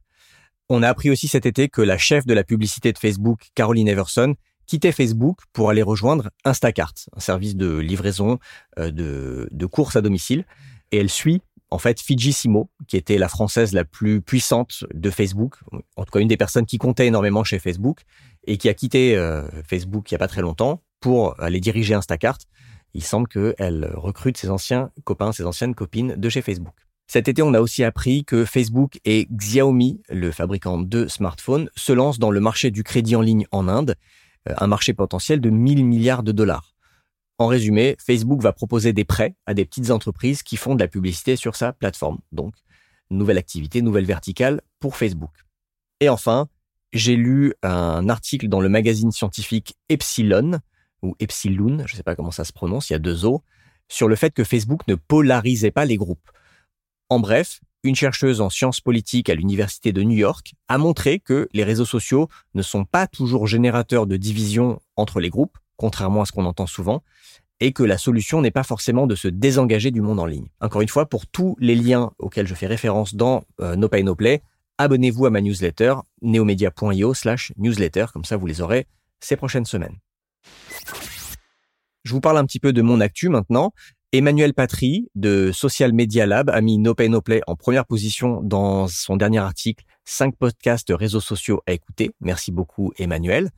On 0.69 0.83
a 0.83 0.89
appris 0.89 1.11
aussi 1.11 1.29
cet 1.29 1.47
été 1.47 1.69
que 1.69 1.81
la 1.81 1.97
chef 1.97 2.27
de 2.27 2.35
la 2.35 2.45
publicité 2.45 2.93
de 2.93 2.99
Facebook, 2.99 3.51
Caroline 3.55 3.89
Everson, 3.89 4.35
quittait 4.67 4.93
Facebook 4.93 5.41
pour 5.53 5.71
aller 5.71 5.83
rejoindre 5.83 6.31
Instacart, 6.45 6.95
un 7.17 7.21
service 7.21 7.57
de 7.57 7.79
livraison 7.79 8.39
euh, 8.79 8.91
de, 8.91 9.49
de 9.51 9.67
courses 9.67 9.97
à 9.97 10.01
domicile. 10.01 10.45
Et 10.91 10.99
elle 10.99 11.11
suit 11.11 11.43
en 11.73 11.79
fait, 11.79 12.01
Fijissimo, 12.01 12.69
qui 12.87 12.99
était 12.99 13.17
la 13.17 13.29
française 13.29 13.73
la 13.73 13.85
plus 13.87 14.21
puissante 14.21 14.85
de 14.93 15.09
Facebook, 15.09 15.57
en 15.97 16.05
tout 16.05 16.11
cas 16.11 16.21
une 16.21 16.29
des 16.29 16.37
personnes 16.37 16.67
qui 16.67 16.77
comptait 16.77 17.07
énormément 17.07 17.45
chez 17.45 17.59
Facebook, 17.59 18.03
et 18.47 18.59
qui 18.59 18.69
a 18.69 18.75
quitté 18.75 19.17
euh, 19.17 19.43
Facebook 19.67 20.11
il 20.11 20.15
n'y 20.15 20.17
a 20.17 20.19
pas 20.19 20.29
très 20.29 20.43
longtemps 20.43 20.83
pour 21.01 21.41
aller 21.41 21.61
diriger 21.61 21.95
Instacart, 21.95 22.39
il 22.95 23.03
semble 23.03 23.27
qu'elle 23.27 23.91
recrute 23.95 24.37
ses 24.37 24.51
anciens 24.51 24.91
copains, 25.05 25.33
ses 25.33 25.47
anciennes 25.47 25.75
copines 25.75 26.15
de 26.17 26.29
chez 26.29 26.43
Facebook. 26.43 26.75
Cet 27.07 27.29
été, 27.29 27.43
on 27.43 27.55
a 27.55 27.61
aussi 27.61 27.85
appris 27.85 28.25
que 28.25 28.45
Facebook 28.45 28.99
et 29.05 29.27
Xiaomi, 29.31 30.01
le 30.09 30.31
fabricant 30.31 30.79
de 30.79 31.09
smartphones, 31.09 31.69
se 31.75 31.93
lancent 31.93 32.19
dans 32.19 32.31
le 32.31 32.41
marché 32.41 32.71
du 32.71 32.85
crédit 32.85 33.17
en 33.17 33.21
ligne 33.21 33.47
en 33.51 33.67
Inde, 33.69 33.97
un 34.47 34.67
marché 34.67 34.95
potentiel 34.95 35.41
de 35.41 35.51
1000 35.51 35.85
milliards 35.85 36.23
de 36.23 36.33
dollars. 36.33 36.75
En 37.39 37.47
résumé, 37.47 37.97
Facebook 37.99 38.41
va 38.43 38.53
proposer 38.53 38.93
des 38.93 39.05
prêts 39.05 39.35
à 39.47 39.55
des 39.55 39.65
petites 39.65 39.91
entreprises 39.91 40.43
qui 40.43 40.57
font 40.57 40.75
de 40.75 40.81
la 40.81 40.89
publicité 40.89 41.37
sur 41.37 41.57
sa 41.57 41.73
plateforme. 41.73 42.19
Donc, 42.31 42.55
nouvelle 43.11 43.39
activité, 43.39 43.83
nouvelle 43.83 44.05
verticale 44.05 44.61
pour 44.81 44.97
Facebook. 44.97 45.33
Et 46.01 46.09
enfin, 46.09 46.49
j'ai 46.93 47.17
lu 47.17 47.55
un 47.63 48.09
article 48.09 48.49
dans 48.49 48.61
le 48.61 48.69
magazine 48.69 49.13
scientifique 49.13 49.75
Epsilon, 49.89 50.61
ou 51.03 51.17
Epsilon, 51.19 51.79
je 51.87 51.95
ne 51.95 51.97
sais 51.97 52.03
pas 52.03 52.15
comment 52.15 52.31
ça 52.31 52.45
se 52.45 52.53
prononce, 52.53 52.91
il 52.91 52.93
y 52.93 52.97
a 52.97 53.01
deux 53.01 53.25
O, 53.25 53.43
sur 53.89 54.09
le 54.09 54.17
fait 54.17 54.33
que 54.33 54.45
Facebook 54.45 54.87
ne 54.89 54.95
polarisait 54.95 55.71
pas 55.71 55.85
les 55.85 55.97
groupes. 55.97 56.31
En 57.09 57.19
bref, 57.19 57.61
une 57.83 57.95
chercheuse 57.95 58.41
en 58.41 58.51
sciences 58.51 58.81
politiques 58.81 59.29
à 59.29 59.35
l'Université 59.35 59.93
de 59.93 60.03
New 60.03 60.17
York 60.17 60.55
a 60.69 60.79
montré 60.79 61.19
que 61.19 61.49
les 61.53 61.65
réseaux 61.65 61.85
sociaux 61.85 62.29
ne 62.55 62.63
sont 62.63 62.85
pas 62.85 63.07
toujours 63.07 63.47
générateurs 63.47 64.07
de 64.07 64.17
divisions 64.17 64.81
entre 64.97 65.21
les 65.21 65.31
groupes, 65.31 65.59
contrairement 65.77 66.23
à 66.23 66.25
ce 66.25 66.33
qu'on 66.33 66.47
entend 66.47 66.67
souvent, 66.67 67.03
et 67.61 67.73
que 67.73 67.83
la 67.83 67.99
solution 67.99 68.41
n'est 68.41 68.51
pas 68.51 68.63
forcément 68.63 69.07
de 69.07 69.15
se 69.15 69.29
désengager 69.29 69.91
du 69.91 70.01
monde 70.01 70.21
en 70.21 70.27
ligne. 70.27 70.49
Encore 70.61 70.83
une 70.83 70.89
fois, 70.89 71.07
pour 71.07 71.27
tous 71.27 71.57
les 71.61 71.75
liens 71.75 72.13
auxquels 72.19 72.47
je 72.47 72.55
fais 72.55 72.67
référence 72.67 73.15
dans 73.15 73.45
euh, 73.61 73.77
No 73.77 73.89
Pay 73.89 74.03
No 74.03 74.15
Play, 74.15 74.43
abonnez-vous 74.79 75.27
à 75.27 75.31
ma 75.31 75.41
newsletter 75.41 75.95
neomedia.io 76.23 77.15
slash 77.15 77.53
newsletter, 77.57 78.07
comme 78.13 78.25
ça 78.25 78.37
vous 78.37 78.47
les 78.47 78.61
aurez 78.61 78.87
ces 79.21 79.37
prochaines 79.37 79.65
semaines. 79.65 79.97
Je 82.05 82.13
vous 82.13 82.21
parle 82.21 82.39
un 82.39 82.45
petit 82.45 82.59
peu 82.59 82.73
de 82.73 82.83
mon 82.83 83.01
actu 83.01 83.29
maintenant. 83.29 83.73
Emmanuel 84.15 84.53
Patry 84.53 85.09
de 85.15 85.53
Social 85.53 85.95
Media 85.95 86.27
Lab 86.27 86.51
a 86.51 86.61
mis 86.61 86.77
No 86.77 86.95
Pay 86.95 87.09
No 87.09 87.23
Play 87.23 87.41
en 87.47 87.57
première 87.57 87.87
position 87.87 88.43
dans 88.43 88.87
son 88.87 89.17
dernier 89.17 89.39
article 89.39 89.87
5 90.05 90.37
podcasts 90.37 90.93
réseaux 90.95 91.21
sociaux 91.21 91.63
à 91.67 91.73
écouter. 91.73 92.11
Merci 92.21 92.53
beaucoup 92.53 92.93
Emmanuel. 92.99 93.49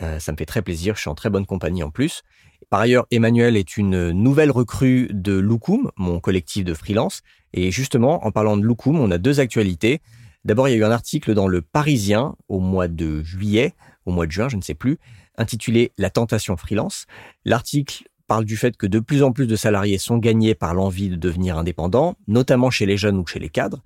Euh, 0.00 0.20
ça 0.20 0.30
me 0.30 0.36
fait 0.36 0.46
très 0.46 0.62
plaisir, 0.62 0.94
je 0.94 1.00
suis 1.00 1.10
en 1.10 1.16
très 1.16 1.30
bonne 1.30 1.46
compagnie 1.46 1.82
en 1.82 1.90
plus. 1.90 2.22
Par 2.70 2.78
ailleurs, 2.78 3.06
Emmanuel 3.10 3.56
est 3.56 3.76
une 3.76 4.12
nouvelle 4.12 4.52
recrue 4.52 5.08
de 5.12 5.32
Loukoum, 5.32 5.90
mon 5.96 6.20
collectif 6.20 6.64
de 6.64 6.74
freelance. 6.74 7.22
Et 7.52 7.72
justement, 7.72 8.24
en 8.24 8.30
parlant 8.30 8.56
de 8.56 8.62
Loukoum, 8.62 9.00
on 9.00 9.10
a 9.10 9.18
deux 9.18 9.40
actualités. 9.40 10.00
D'abord, 10.44 10.68
il 10.68 10.72
y 10.72 10.74
a 10.74 10.78
eu 10.78 10.84
un 10.84 10.92
article 10.92 11.34
dans 11.34 11.48
Le 11.48 11.60
Parisien 11.60 12.36
au 12.48 12.60
mois 12.60 12.86
de 12.86 13.24
juillet, 13.24 13.74
au 14.06 14.12
mois 14.12 14.26
de 14.26 14.30
juin, 14.30 14.48
je 14.48 14.56
ne 14.56 14.62
sais 14.62 14.74
plus, 14.74 14.98
intitulé 15.36 15.90
La 15.98 16.10
tentation 16.10 16.56
freelance. 16.56 17.06
L'article 17.44 18.04
parle 18.34 18.46
du 18.46 18.56
fait 18.56 18.76
que 18.76 18.88
de 18.88 18.98
plus 18.98 19.22
en 19.22 19.30
plus 19.30 19.46
de 19.46 19.54
salariés 19.54 19.96
sont 19.96 20.18
gagnés 20.18 20.56
par 20.56 20.74
l'envie 20.74 21.08
de 21.08 21.14
devenir 21.14 21.56
indépendants, 21.56 22.16
notamment 22.26 22.68
chez 22.68 22.84
les 22.84 22.96
jeunes 22.96 23.16
ou 23.16 23.24
chez 23.24 23.38
les 23.38 23.48
cadres. 23.48 23.84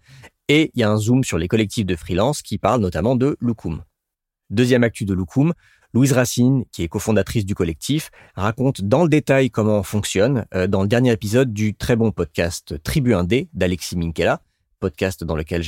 Et 0.49 0.71
il 0.73 0.81
y 0.81 0.85
a 0.85 0.91
un 0.91 0.97
zoom 0.97 1.23
sur 1.23 1.37
les 1.37 1.49
collectifs 1.49 1.85
de 1.85 1.95
freelance 1.95 2.41
qui 2.41 2.57
parle 2.57 2.81
notamment 2.81 3.15
de 3.15 3.37
Loukoum. 3.41 3.83
Deuxième 4.49 4.85
actu 4.85 5.05
de 5.05 5.13
Loukoum, 5.13 5.53
Louise 5.93 6.13
Racine, 6.13 6.65
qui 6.73 6.83
est 6.83 6.89
cofondatrice 6.89 7.45
du 7.45 7.55
collectif, 7.55 8.11
raconte 8.37 8.81
dans 8.81 9.03
le 9.03 9.11
détail 9.11 9.51
comment 9.51 9.81
on 9.81 9.83
fonctionne 9.83 10.47
euh, 10.55 10.67
dans 10.67 10.81
le 10.81 10.89
dernier 10.89 11.13
épisode 11.13 11.53
du 11.53 11.75
très 11.75 11.97
bon 11.97 12.11
podcast 12.11 12.83
Tribu 12.83 13.13
1D 13.13 13.49
d'Alexis 13.53 13.99
Minkela, 13.99 14.41
podcast 14.81 15.25
dans 15.25 15.37
lequel 15.37 15.63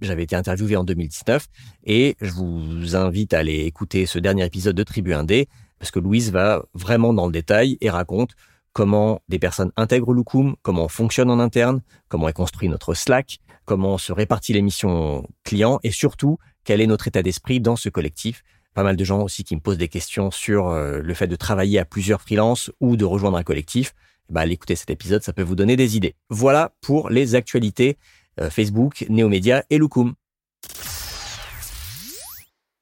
j'avais 0.00 0.22
été 0.22 0.34
interviewé 0.34 0.76
en 0.76 0.84
2019 0.84 1.46
et 1.84 2.16
je 2.22 2.30
vous 2.30 2.96
invite 2.96 3.34
à 3.34 3.40
aller 3.40 3.66
écouter 3.66 4.06
ce 4.06 4.18
dernier 4.18 4.46
épisode 4.46 4.76
de 4.76 4.82
Tribu 4.82 5.10
1D 5.10 5.46
parce 5.78 5.90
que 5.90 5.98
Louise 5.98 6.32
va 6.32 6.64
vraiment 6.74 7.12
dans 7.12 7.26
le 7.26 7.32
détail 7.32 7.78
et 7.80 7.90
raconte 7.90 8.32
comment 8.72 9.20
des 9.28 9.38
personnes 9.38 9.72
intègrent 9.76 10.12
Loukoum, 10.12 10.56
comment 10.62 10.84
on 10.84 10.88
fonctionne 10.88 11.30
en 11.30 11.40
interne, 11.40 11.82
comment 12.08 12.28
est 12.28 12.32
construit 12.32 12.68
notre 12.68 12.94
Slack, 12.94 13.38
comment 13.64 13.98
se 13.98 14.12
répartit 14.12 14.52
les 14.52 14.62
missions 14.62 15.26
clients 15.44 15.80
et 15.82 15.90
surtout 15.90 16.38
quel 16.64 16.80
est 16.80 16.86
notre 16.86 17.08
état 17.08 17.22
d'esprit 17.22 17.60
dans 17.60 17.76
ce 17.76 17.88
collectif 17.88 18.42
pas 18.78 18.84
mal 18.84 18.94
de 18.94 19.02
gens 19.02 19.22
aussi 19.22 19.42
qui 19.42 19.56
me 19.56 19.60
posent 19.60 19.76
des 19.76 19.88
questions 19.88 20.30
sur 20.30 20.68
euh, 20.68 21.00
le 21.02 21.12
fait 21.12 21.26
de 21.26 21.34
travailler 21.34 21.80
à 21.80 21.84
plusieurs 21.84 22.20
freelances 22.20 22.70
ou 22.78 22.96
de 22.96 23.04
rejoindre 23.04 23.36
un 23.36 23.42
collectif. 23.42 23.92
Bah, 24.30 24.42
allez 24.42 24.52
écouter 24.52 24.76
cet 24.76 24.88
épisode, 24.90 25.20
ça 25.24 25.32
peut 25.32 25.42
vous 25.42 25.56
donner 25.56 25.74
des 25.74 25.96
idées. 25.96 26.14
Voilà 26.30 26.72
pour 26.80 27.10
les 27.10 27.34
actualités 27.34 27.98
euh, 28.40 28.50
Facebook, 28.50 29.04
Neomédia 29.08 29.64
et 29.70 29.78
Loukoum. 29.78 30.14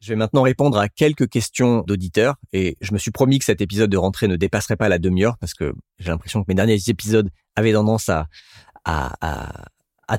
Je 0.06 0.12
vais 0.12 0.16
maintenant 0.16 0.42
répondre 0.42 0.78
à 0.78 0.88
quelques 0.88 1.28
questions 1.28 1.82
d'auditeurs 1.84 2.36
et 2.52 2.76
je 2.80 2.92
me 2.92 2.98
suis 2.98 3.10
promis 3.10 3.40
que 3.40 3.44
cet 3.44 3.60
épisode 3.60 3.90
de 3.90 3.96
rentrée 3.96 4.28
ne 4.28 4.36
dépasserait 4.36 4.76
pas 4.76 4.88
la 4.88 5.00
demi-heure 5.00 5.36
parce 5.36 5.52
que 5.52 5.74
j'ai 5.98 6.10
l'impression 6.10 6.42
que 6.42 6.44
mes 6.46 6.54
derniers 6.54 6.78
épisodes 6.86 7.28
avaient 7.56 7.72
tendance 7.72 8.08
à, 8.08 8.28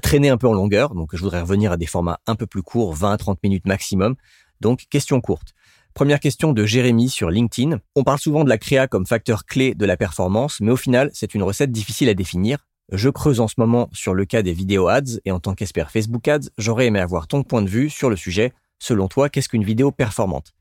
traîner 0.01 0.27
un 0.27 0.35
peu 0.35 0.45
en 0.45 0.51
longueur. 0.51 0.93
Donc 0.93 1.11
je 1.13 1.21
voudrais 1.21 1.39
revenir 1.39 1.71
à 1.71 1.77
des 1.77 1.85
formats 1.85 2.19
un 2.27 2.35
peu 2.35 2.45
plus 2.45 2.63
courts, 2.63 2.95
20 2.95 3.13
à 3.13 3.17
30 3.17 3.41
minutes 3.43 3.65
maximum. 3.65 4.15
Donc 4.59 4.87
question 4.89 5.21
courte. 5.21 5.53
Première 5.93 6.19
question 6.19 6.51
de 6.51 6.65
Jérémy 6.65 7.07
sur 7.07 7.29
LinkedIn. 7.29 7.79
On 7.95 8.03
parle 8.03 8.19
souvent 8.19 8.43
de 8.43 8.49
la 8.49 8.57
créa 8.57 8.89
comme 8.89 9.05
facteur 9.05 9.45
clé 9.45 9.73
de 9.73 9.85
la 9.85 9.95
performance, 9.95 10.59
mais 10.59 10.71
au 10.71 10.75
final, 10.75 11.11
c'est 11.13 11.33
une 11.33 11.43
recette 11.43 11.71
difficile 11.71 12.09
à 12.09 12.13
définir. 12.13 12.67
Je 12.91 13.09
creuse 13.09 13.39
en 13.39 13.47
ce 13.47 13.55
moment 13.57 13.89
sur 13.93 14.13
le 14.13 14.25
cas 14.25 14.41
des 14.41 14.53
vidéos 14.53 14.89
ads 14.89 15.21
et 15.23 15.31
en 15.31 15.39
tant 15.39 15.53
qu'expert 15.55 15.91
Facebook 15.91 16.27
ads, 16.27 16.49
j'aurais 16.57 16.87
aimé 16.87 16.99
avoir 16.99 17.27
ton 17.27 17.43
point 17.43 17.61
de 17.61 17.69
vue 17.69 17.89
sur 17.89 18.09
le 18.09 18.17
sujet. 18.17 18.51
Selon 18.79 19.07
toi, 19.07 19.29
qu'est-ce 19.29 19.49
qu'une 19.49 19.63
vidéo 19.63 19.91
performante? 19.91 20.53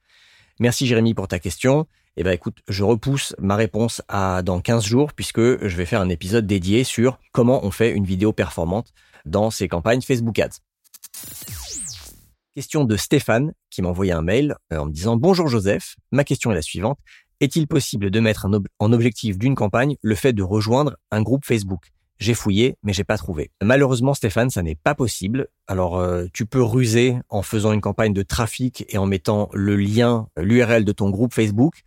Merci 0.59 0.87
Jérémy 0.87 1.14
pour 1.14 1.29
ta 1.29 1.38
question. 1.38 1.87
Eh 2.16 2.22
ben 2.22 2.33
écoute, 2.33 2.59
je 2.66 2.83
repousse 2.83 3.35
ma 3.38 3.57
réponse 3.57 4.00
à 4.09 4.42
dans 4.42 4.61
15 4.61 4.85
jours 4.85 5.12
puisque 5.12 5.40
je 5.40 5.76
vais 5.76 5.85
faire 5.85 6.00
un 6.00 6.09
épisode 6.09 6.46
dédié 6.46 6.83
sur 6.83 7.18
comment 7.33 7.64
on 7.64 7.70
fait 7.70 7.92
une 7.92 8.07
vidéo 8.07 8.33
performante 8.33 8.94
dans 9.26 9.50
ces 9.50 9.68
campagnes 9.68 10.00
Facebook 10.00 10.38
Ads. 10.38 10.61
Question 12.55 12.85
de 12.85 12.96
Stéphane 12.96 13.52
qui 13.68 13.83
m'a 13.83 13.88
envoyé 13.88 14.12
un 14.12 14.22
mail 14.22 14.57
euh, 14.72 14.79
en 14.79 14.87
me 14.87 14.92
disant 14.92 15.16
Bonjour 15.16 15.46
Joseph, 15.48 15.96
ma 16.11 16.24
question 16.24 16.50
est 16.52 16.55
la 16.55 16.62
suivante. 16.62 16.98
Est-il 17.40 17.66
possible 17.66 18.11
de 18.11 18.18
mettre 18.18 18.46
en 18.79 18.92
objectif 18.94 19.37
d'une 19.37 19.55
campagne 19.55 19.96
le 20.00 20.14
fait 20.14 20.33
de 20.33 20.42
rejoindre 20.42 20.96
un 21.11 21.20
groupe 21.20 21.44
Facebook? 21.44 21.92
J'ai 22.18 22.35
fouillé, 22.35 22.76
mais 22.83 22.92
j'ai 22.92 23.05
pas 23.05 23.18
trouvé. 23.18 23.50
Malheureusement, 23.62 24.14
Stéphane, 24.14 24.48
ça 24.48 24.62
n'est 24.62 24.74
pas 24.74 24.94
possible. 24.94 25.48
Alors, 25.66 25.98
euh, 25.98 26.26
tu 26.33 26.46
peux 26.46 26.62
ruser 26.62 27.16
en 27.29 27.42
faisant 27.42 27.72
une 27.72 27.83
campagne 27.83 28.14
de 28.14 28.22
trafic 28.22 28.87
et 28.88 28.96
en 28.96 29.07
mettant 29.07 29.50
le 29.52 29.76
lien, 29.76 30.29
l'URL 30.38 30.85
de 30.85 30.92
ton 30.92 31.11
groupe 31.11 31.35
Facebook. 31.35 31.83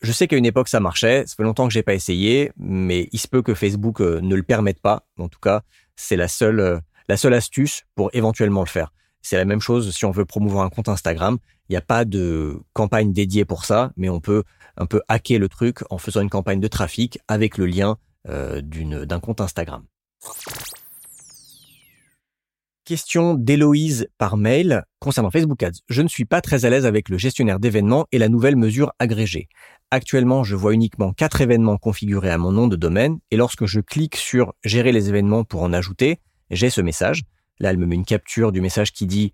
Je 0.00 0.12
sais 0.12 0.26
qu'à 0.26 0.36
une 0.36 0.46
époque 0.46 0.68
ça 0.68 0.80
marchait. 0.80 1.24
Ça 1.26 1.34
fait 1.36 1.42
longtemps 1.42 1.66
que 1.66 1.72
j'ai 1.72 1.82
pas 1.82 1.94
essayé, 1.94 2.52
mais 2.56 3.08
il 3.12 3.18
se 3.18 3.28
peut 3.28 3.42
que 3.42 3.54
Facebook 3.54 4.00
euh, 4.00 4.20
ne 4.20 4.34
le 4.34 4.42
permette 4.42 4.80
pas. 4.80 5.06
En 5.18 5.28
tout 5.28 5.40
cas, 5.40 5.62
c'est 5.96 6.16
la 6.16 6.28
seule, 6.28 6.60
euh, 6.60 6.78
la 7.08 7.16
seule 7.16 7.34
astuce 7.34 7.84
pour 7.94 8.10
éventuellement 8.14 8.60
le 8.60 8.68
faire. 8.68 8.92
C'est 9.20 9.36
la 9.36 9.44
même 9.44 9.60
chose 9.60 9.94
si 9.94 10.04
on 10.04 10.10
veut 10.10 10.26
promouvoir 10.26 10.64
un 10.64 10.70
compte 10.70 10.88
Instagram. 10.88 11.38
Il 11.68 11.72
n'y 11.72 11.76
a 11.78 11.82
pas 11.82 12.04
de 12.04 12.60
campagne 12.74 13.12
dédiée 13.12 13.46
pour 13.46 13.64
ça, 13.64 13.92
mais 13.96 14.10
on 14.10 14.20
peut 14.20 14.44
un 14.76 14.86
peu 14.86 15.00
hacker 15.08 15.38
le 15.38 15.48
truc 15.48 15.80
en 15.90 15.98
faisant 15.98 16.20
une 16.20 16.30
campagne 16.30 16.60
de 16.60 16.68
trafic 16.68 17.18
avec 17.28 17.56
le 17.56 17.66
lien 17.66 17.96
d'un 18.26 19.20
compte 19.20 19.40
Instagram. 19.40 19.84
Question 22.84 23.32
d'Héloïse 23.32 24.08
par 24.18 24.36
mail 24.36 24.84
concernant 24.98 25.30
Facebook 25.30 25.62
Ads. 25.62 25.80
Je 25.88 26.02
ne 26.02 26.08
suis 26.08 26.26
pas 26.26 26.42
très 26.42 26.66
à 26.66 26.70
l'aise 26.70 26.84
avec 26.84 27.08
le 27.08 27.16
gestionnaire 27.16 27.58
d'événements 27.58 28.04
et 28.12 28.18
la 28.18 28.28
nouvelle 28.28 28.56
mesure 28.56 28.92
agrégée. 28.98 29.48
Actuellement, 29.90 30.44
je 30.44 30.54
vois 30.54 30.74
uniquement 30.74 31.12
quatre 31.12 31.40
événements 31.40 31.78
configurés 31.78 32.30
à 32.30 32.36
mon 32.36 32.52
nom 32.52 32.66
de 32.66 32.76
domaine 32.76 33.18
et 33.30 33.38
lorsque 33.38 33.64
je 33.64 33.80
clique 33.80 34.16
sur 34.16 34.52
gérer 34.64 34.92
les 34.92 35.08
événements 35.08 35.44
pour 35.44 35.62
en 35.62 35.72
ajouter, 35.72 36.18
j'ai 36.50 36.68
ce 36.68 36.82
message. 36.82 37.22
Là, 37.58 37.70
elle 37.70 37.78
me 37.78 37.86
met 37.86 37.94
une 37.94 38.04
capture 38.04 38.52
du 38.52 38.60
message 38.60 38.92
qui 38.92 39.06
dit 39.06 39.32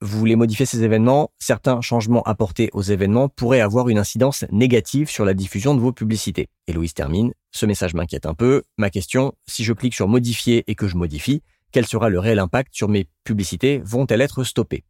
vous 0.00 0.18
voulez 0.18 0.36
modifier 0.36 0.66
ces 0.66 0.82
événements, 0.82 1.32
certains 1.38 1.80
changements 1.80 2.22
apportés 2.22 2.68
aux 2.74 2.82
événements 2.82 3.28
pourraient 3.30 3.62
avoir 3.62 3.88
une 3.88 3.98
incidence 3.98 4.44
négative 4.50 5.08
sur 5.08 5.24
la 5.24 5.32
diffusion 5.32 5.74
de 5.74 5.80
vos 5.80 5.92
publicités. 5.92 6.48
Et 6.66 6.72
Louise 6.74 6.92
termine, 6.92 7.32
ce 7.56 7.66
message 7.66 7.94
m'inquiète 7.94 8.26
un 8.26 8.34
peu. 8.34 8.62
Ma 8.76 8.90
question, 8.90 9.32
si 9.46 9.64
je 9.64 9.72
clique 9.72 9.94
sur 9.94 10.08
modifier 10.08 10.64
et 10.66 10.74
que 10.74 10.88
je 10.88 10.96
modifie, 10.96 11.42
quel 11.72 11.86
sera 11.86 12.08
le 12.08 12.18
réel 12.18 12.38
impact 12.38 12.74
sur 12.74 12.88
mes 12.88 13.08
publicités? 13.24 13.80
Vont-elles 13.84 14.20
être 14.20 14.44
stoppées? 14.44 14.84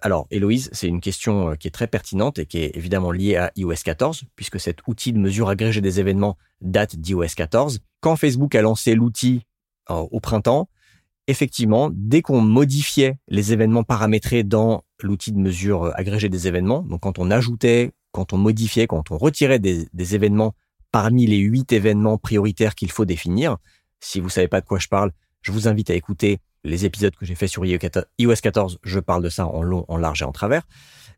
Alors, 0.00 0.26
Héloïse, 0.30 0.68
c'est 0.72 0.88
une 0.88 1.00
question 1.00 1.50
euh, 1.50 1.54
qui 1.54 1.68
est 1.68 1.72
très 1.72 1.86
pertinente 1.86 2.38
et 2.38 2.46
qui 2.46 2.58
est 2.58 2.76
évidemment 2.76 3.10
liée 3.10 3.36
à 3.36 3.50
iOS 3.56 3.74
14, 3.82 4.24
puisque 4.36 4.60
cet 4.60 4.86
outil 4.86 5.12
de 5.12 5.18
mesure 5.18 5.48
agrégée 5.48 5.80
des 5.80 6.00
événements 6.00 6.36
date 6.60 6.96
d'iOS 6.96 7.34
14. 7.34 7.80
Quand 8.00 8.16
Facebook 8.16 8.54
a 8.54 8.62
lancé 8.62 8.94
l'outil 8.94 9.42
euh, 9.90 9.94
au 9.94 10.20
printemps, 10.20 10.68
effectivement, 11.26 11.90
dès 11.92 12.22
qu'on 12.22 12.40
modifiait 12.40 13.18
les 13.28 13.52
événements 13.52 13.84
paramétrés 13.84 14.44
dans 14.44 14.84
l'outil 15.02 15.32
de 15.32 15.38
mesure 15.38 15.84
euh, 15.84 15.92
agrégée 15.94 16.28
des 16.28 16.46
événements, 16.46 16.82
donc 16.82 17.00
quand 17.00 17.18
on 17.18 17.30
ajoutait, 17.30 17.92
quand 18.12 18.32
on 18.32 18.38
modifiait, 18.38 18.86
quand 18.86 19.10
on 19.10 19.18
retirait 19.18 19.58
des, 19.58 20.14
événements 20.14 20.54
parmi 20.96 21.26
les 21.26 21.36
huit 21.36 21.74
événements 21.74 22.16
prioritaires 22.16 22.74
qu'il 22.74 22.90
faut 22.90 23.04
définir, 23.04 23.58
si 24.00 24.18
vous 24.18 24.30
savez 24.30 24.48
pas 24.48 24.62
de 24.62 24.66
quoi 24.66 24.78
je 24.78 24.88
parle, 24.88 25.12
je 25.42 25.52
vous 25.52 25.68
invite 25.68 25.90
à 25.90 25.94
écouter 25.94 26.38
les 26.64 26.86
épisodes 26.86 27.14
que 27.14 27.26
j'ai 27.26 27.34
fait 27.34 27.48
sur 27.48 27.66
iOS 27.66 28.34
14, 28.42 28.78
je 28.82 28.98
parle 28.98 29.22
de 29.22 29.28
ça 29.28 29.46
en 29.46 29.60
long, 29.60 29.84
en 29.88 29.98
large 29.98 30.22
et 30.22 30.24
en 30.24 30.32
travers. 30.32 30.62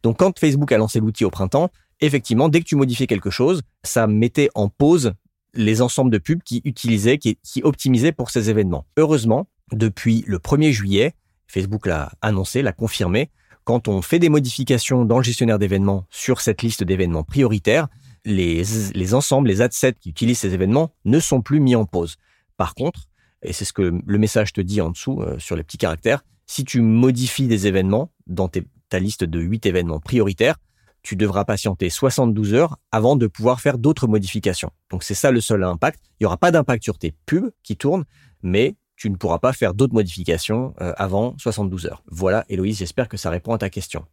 Donc 0.03 0.19
quand 0.19 0.37
Facebook 0.37 0.73
a 0.73 0.79
lancé 0.79 0.99
l'outil 0.99 1.25
au 1.25 1.31
printemps, 1.31 1.71
effectivement, 2.01 2.49
dès 2.49 2.59
que 2.59 2.65
tu 2.65 2.75
modifiais 2.75 3.07
quelque 3.07 3.31
chose, 3.31 3.63
ça 3.85 4.09
mettait 4.09 4.51
en 4.57 4.69
pause 4.69 5.13
les 5.55 5.81
ensembles 5.81 6.11
de 6.11 6.19
pubs 6.19 6.43
qui 6.43 6.61
utilisaient, 6.65 7.19
qui, 7.19 7.39
qui 7.45 7.63
optimisaient 7.63 8.11
pour 8.11 8.31
ces 8.31 8.51
événements. 8.51 8.85
Heureusement, 8.97 9.49
depuis 9.71 10.25
le 10.27 10.39
1er 10.39 10.73
juillet, 10.73 11.15
Facebook 11.47 11.87
l'a 11.87 12.11
annoncé, 12.21 12.63
l'a 12.63 12.73
confirmé, 12.73 13.31
quand 13.63 13.87
on 13.87 14.03
fait 14.03 14.19
des 14.19 14.29
modifications 14.29 15.05
dans 15.05 15.19
le 15.19 15.23
gestionnaire 15.23 15.61
d'événements 15.61 16.05
sur 16.11 16.41
cette 16.41 16.63
liste 16.63 16.83
d'événements 16.83 17.23
prioritaires, 17.23 17.87
les, 18.25 18.63
les 18.95 19.15
ensembles, 19.15 19.49
les 19.49 19.63
adsets 19.63 19.95
qui 19.95 20.11
utilisent 20.11 20.41
ces 20.41 20.55
événements 20.55 20.93
ne 21.05 21.21
sont 21.21 21.43
plus 21.43 21.61
mis 21.61 21.77
en 21.77 21.85
pause. 21.85 22.17
Par 22.57 22.75
contre, 22.75 23.09
et 23.43 23.53
c'est 23.53 23.65
ce 23.65 23.73
que 23.73 24.01
le 24.05 24.19
message 24.19 24.53
te 24.53 24.61
dit 24.61 24.81
en 24.81 24.91
dessous 24.91 25.21
euh, 25.23 25.39
sur 25.39 25.57
les 25.57 25.63
petits 25.63 25.79
caractères, 25.79 26.25
si 26.47 26.65
tu 26.65 26.81
modifies 26.81 27.47
des 27.47 27.67
événements 27.67 28.11
dans 28.27 28.49
ta 28.49 28.99
liste 28.99 29.25
de 29.25 29.39
8 29.39 29.67
événements 29.67 30.01
prioritaires, 30.01 30.57
tu 31.03 31.15
devras 31.15 31.45
patienter 31.45 31.91
72 31.91 32.55
heures 32.55 32.77
avant 32.91 33.17
de 33.17 33.27
pouvoir 33.27 33.61
faire 33.61 33.79
d'autres 33.79 34.09
modifications. 34.09 34.71
Donc 34.91 35.05
c'est 35.05 35.15
ça 35.15 35.31
le 35.31 35.41
seul 35.41 35.63
impact. 35.63 36.01
Il 36.19 36.25
n'y 36.25 36.27
aura 36.27 36.37
pas 36.37 36.51
d'impact 36.51 36.83
sur 36.83 36.99
tes 36.99 37.15
pubs 37.27 37.51
qui 37.63 37.77
tournent, 37.77 38.05
mais 38.43 38.77
tu 38.97 39.09
ne 39.11 39.17
pourras 39.17 39.39
pas 39.39 39.53
faire 39.53 39.75
d'autres 39.75 39.95
modifications 39.95 40.75
euh, 40.81 40.93
avant 40.97 41.35
72 41.39 41.87
heures. 41.87 42.03
Voilà, 42.09 42.45
Héloïse, 42.49 42.79
j'espère 42.79 43.09
que 43.09 43.17
ça 43.17 43.31
répond 43.31 43.55
à 43.55 43.59
ta 43.59 43.71
question. 43.71 44.05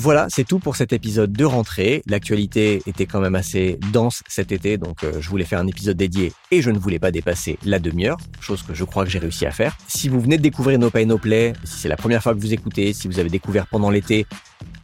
Voilà, 0.00 0.28
c'est 0.28 0.44
tout 0.44 0.60
pour 0.60 0.76
cet 0.76 0.92
épisode 0.92 1.32
de 1.32 1.44
rentrée. 1.44 2.04
L'actualité 2.06 2.84
était 2.86 3.06
quand 3.06 3.18
même 3.18 3.34
assez 3.34 3.80
dense 3.92 4.22
cet 4.28 4.52
été, 4.52 4.78
donc 4.78 5.02
euh, 5.02 5.20
je 5.20 5.28
voulais 5.28 5.44
faire 5.44 5.58
un 5.58 5.66
épisode 5.66 5.96
dédié 5.96 6.32
et 6.52 6.62
je 6.62 6.70
ne 6.70 6.78
voulais 6.78 7.00
pas 7.00 7.10
dépasser 7.10 7.58
la 7.64 7.80
demi-heure, 7.80 8.16
chose 8.38 8.62
que 8.62 8.74
je 8.74 8.84
crois 8.84 9.02
que 9.02 9.10
j'ai 9.10 9.18
réussi 9.18 9.44
à 9.44 9.50
faire. 9.50 9.76
Si 9.88 10.08
vous 10.08 10.20
venez 10.20 10.36
de 10.36 10.42
découvrir 10.42 10.78
No 10.78 10.88
Pay 10.88 11.04
No 11.04 11.18
Play, 11.18 11.52
si 11.64 11.80
c'est 11.80 11.88
la 11.88 11.96
première 11.96 12.22
fois 12.22 12.32
que 12.32 12.38
vous 12.38 12.54
écoutez, 12.54 12.92
si 12.92 13.08
vous 13.08 13.18
avez 13.18 13.28
découvert 13.28 13.66
pendant 13.66 13.90
l'été, 13.90 14.24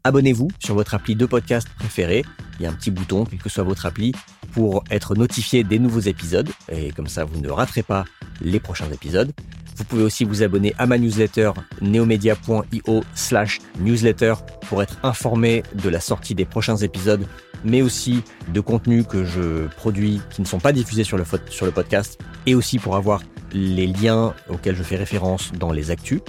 abonnez-vous 0.05 0.49
sur 0.63 0.75
votre 0.75 0.95
appli 0.95 1.17
de 1.17 1.25
podcast 1.25 1.67
préféré. 1.79 2.25
Il 2.61 2.63
y 2.63 2.67
a 2.67 2.71
un 2.71 2.75
petit 2.75 2.91
bouton, 2.91 3.25
quelle 3.25 3.41
que 3.41 3.49
soit 3.49 3.65
votre 3.65 3.87
appli, 3.87 4.13
pour 4.53 4.85
être 4.91 5.15
notifié 5.15 5.65
des 5.65 5.79
nouveaux 5.79 6.01
épisodes, 6.01 6.49
et 6.71 6.93
comme 6.93 7.09
ça 7.09 7.25
vous 7.25 7.41
ne 7.41 7.51
raterez 7.51 7.83
pas 7.83 8.05
les 8.41 8.61
prochains 8.61 8.91
épisodes. 8.93 9.33
Vous 9.77 9.85
pouvez 9.85 10.05
aussi 10.05 10.25
vous 10.25 10.43
abonner 10.43 10.73
à 10.79 10.87
ma 10.87 10.99
newsletter 10.99 11.51
neomedia.io 11.81 13.05
slash 13.15 13.61
newsletter 13.81 14.35
pour 14.69 14.83
être 14.83 14.99
informé 15.03 15.65
de 15.75 15.89
la 15.89 15.99
sortie 15.99 16.35
des 16.35 16.45
prochains 16.45 16.77
épisodes, 16.77 17.27
mais 17.65 17.83
aussi 17.83 18.23
de 18.53 18.61
contenus 18.61 19.07
que 19.09 19.25
je 19.25 19.67
produis 19.77 20.21
qui 20.31 20.43
ne 20.43 20.47
sont 20.47 20.61
pas 20.61 20.73
diffusés 20.73 21.03
sur 21.03 21.17
le, 21.17 21.25
sur 21.49 21.67
le 21.67 21.73
podcast, 21.73 22.21
et 22.47 22.55
aussi 22.55 22.79
pour 22.79 22.95
avoir 22.95 23.23
les 23.53 23.87
liens 23.87 24.35
auxquels 24.49 24.77
je 24.77 24.83
fais 24.83 24.97
référence 24.97 25.51
dans 25.59 25.73
les 25.73 25.91
actus. 25.91 26.21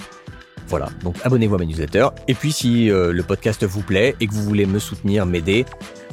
Voilà, 0.67 0.89
donc 1.03 1.15
abonnez-vous 1.23 1.55
à 1.55 1.57
ma 1.57 1.65
newsletter. 1.65 2.07
Et 2.27 2.33
puis 2.33 2.51
si 2.51 2.89
euh, 2.89 3.11
le 3.11 3.23
podcast 3.23 3.63
vous 3.63 3.81
plaît 3.81 4.15
et 4.19 4.27
que 4.27 4.33
vous 4.33 4.43
voulez 4.43 4.65
me 4.65 4.79
soutenir, 4.79 5.25
m'aider, 5.25 5.65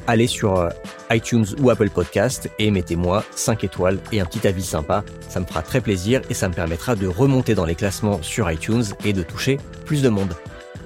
allez 0.07 0.27
sur 0.27 0.59
euh, 0.59 0.69
iTunes 1.11 1.47
ou 1.61 1.71
Apple 1.71 1.91
Podcast 1.91 2.51
et 2.59 2.71
mettez-moi 2.71 3.25
5 3.35 3.65
étoiles 3.65 3.99
et 4.13 4.21
un 4.21 4.25
petit 4.25 4.47
avis 4.47 4.63
sympa. 4.63 5.05
Ça 5.29 5.41
me 5.41 5.47
fera 5.47 5.63
très 5.63 5.81
plaisir 5.81 6.23
et 6.31 6.35
ça 6.35 6.49
me 6.49 6.55
permettra 6.55 6.97
de 6.97 7.07
remonter 7.07 7.55
dans 7.55 7.65
les 7.65 7.75
classements 7.75 8.23
sur 8.23 8.51
iTunes 8.51 8.85
et 9.05 9.13
de 9.13 9.23
toucher 9.23 9.59
plus 9.85 10.03
de 10.03 10.09
monde. 10.09 10.35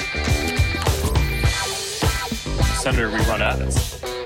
Senator, 2.87 3.09
we 3.09 3.17
run 3.25 3.41
ads. 3.41 4.16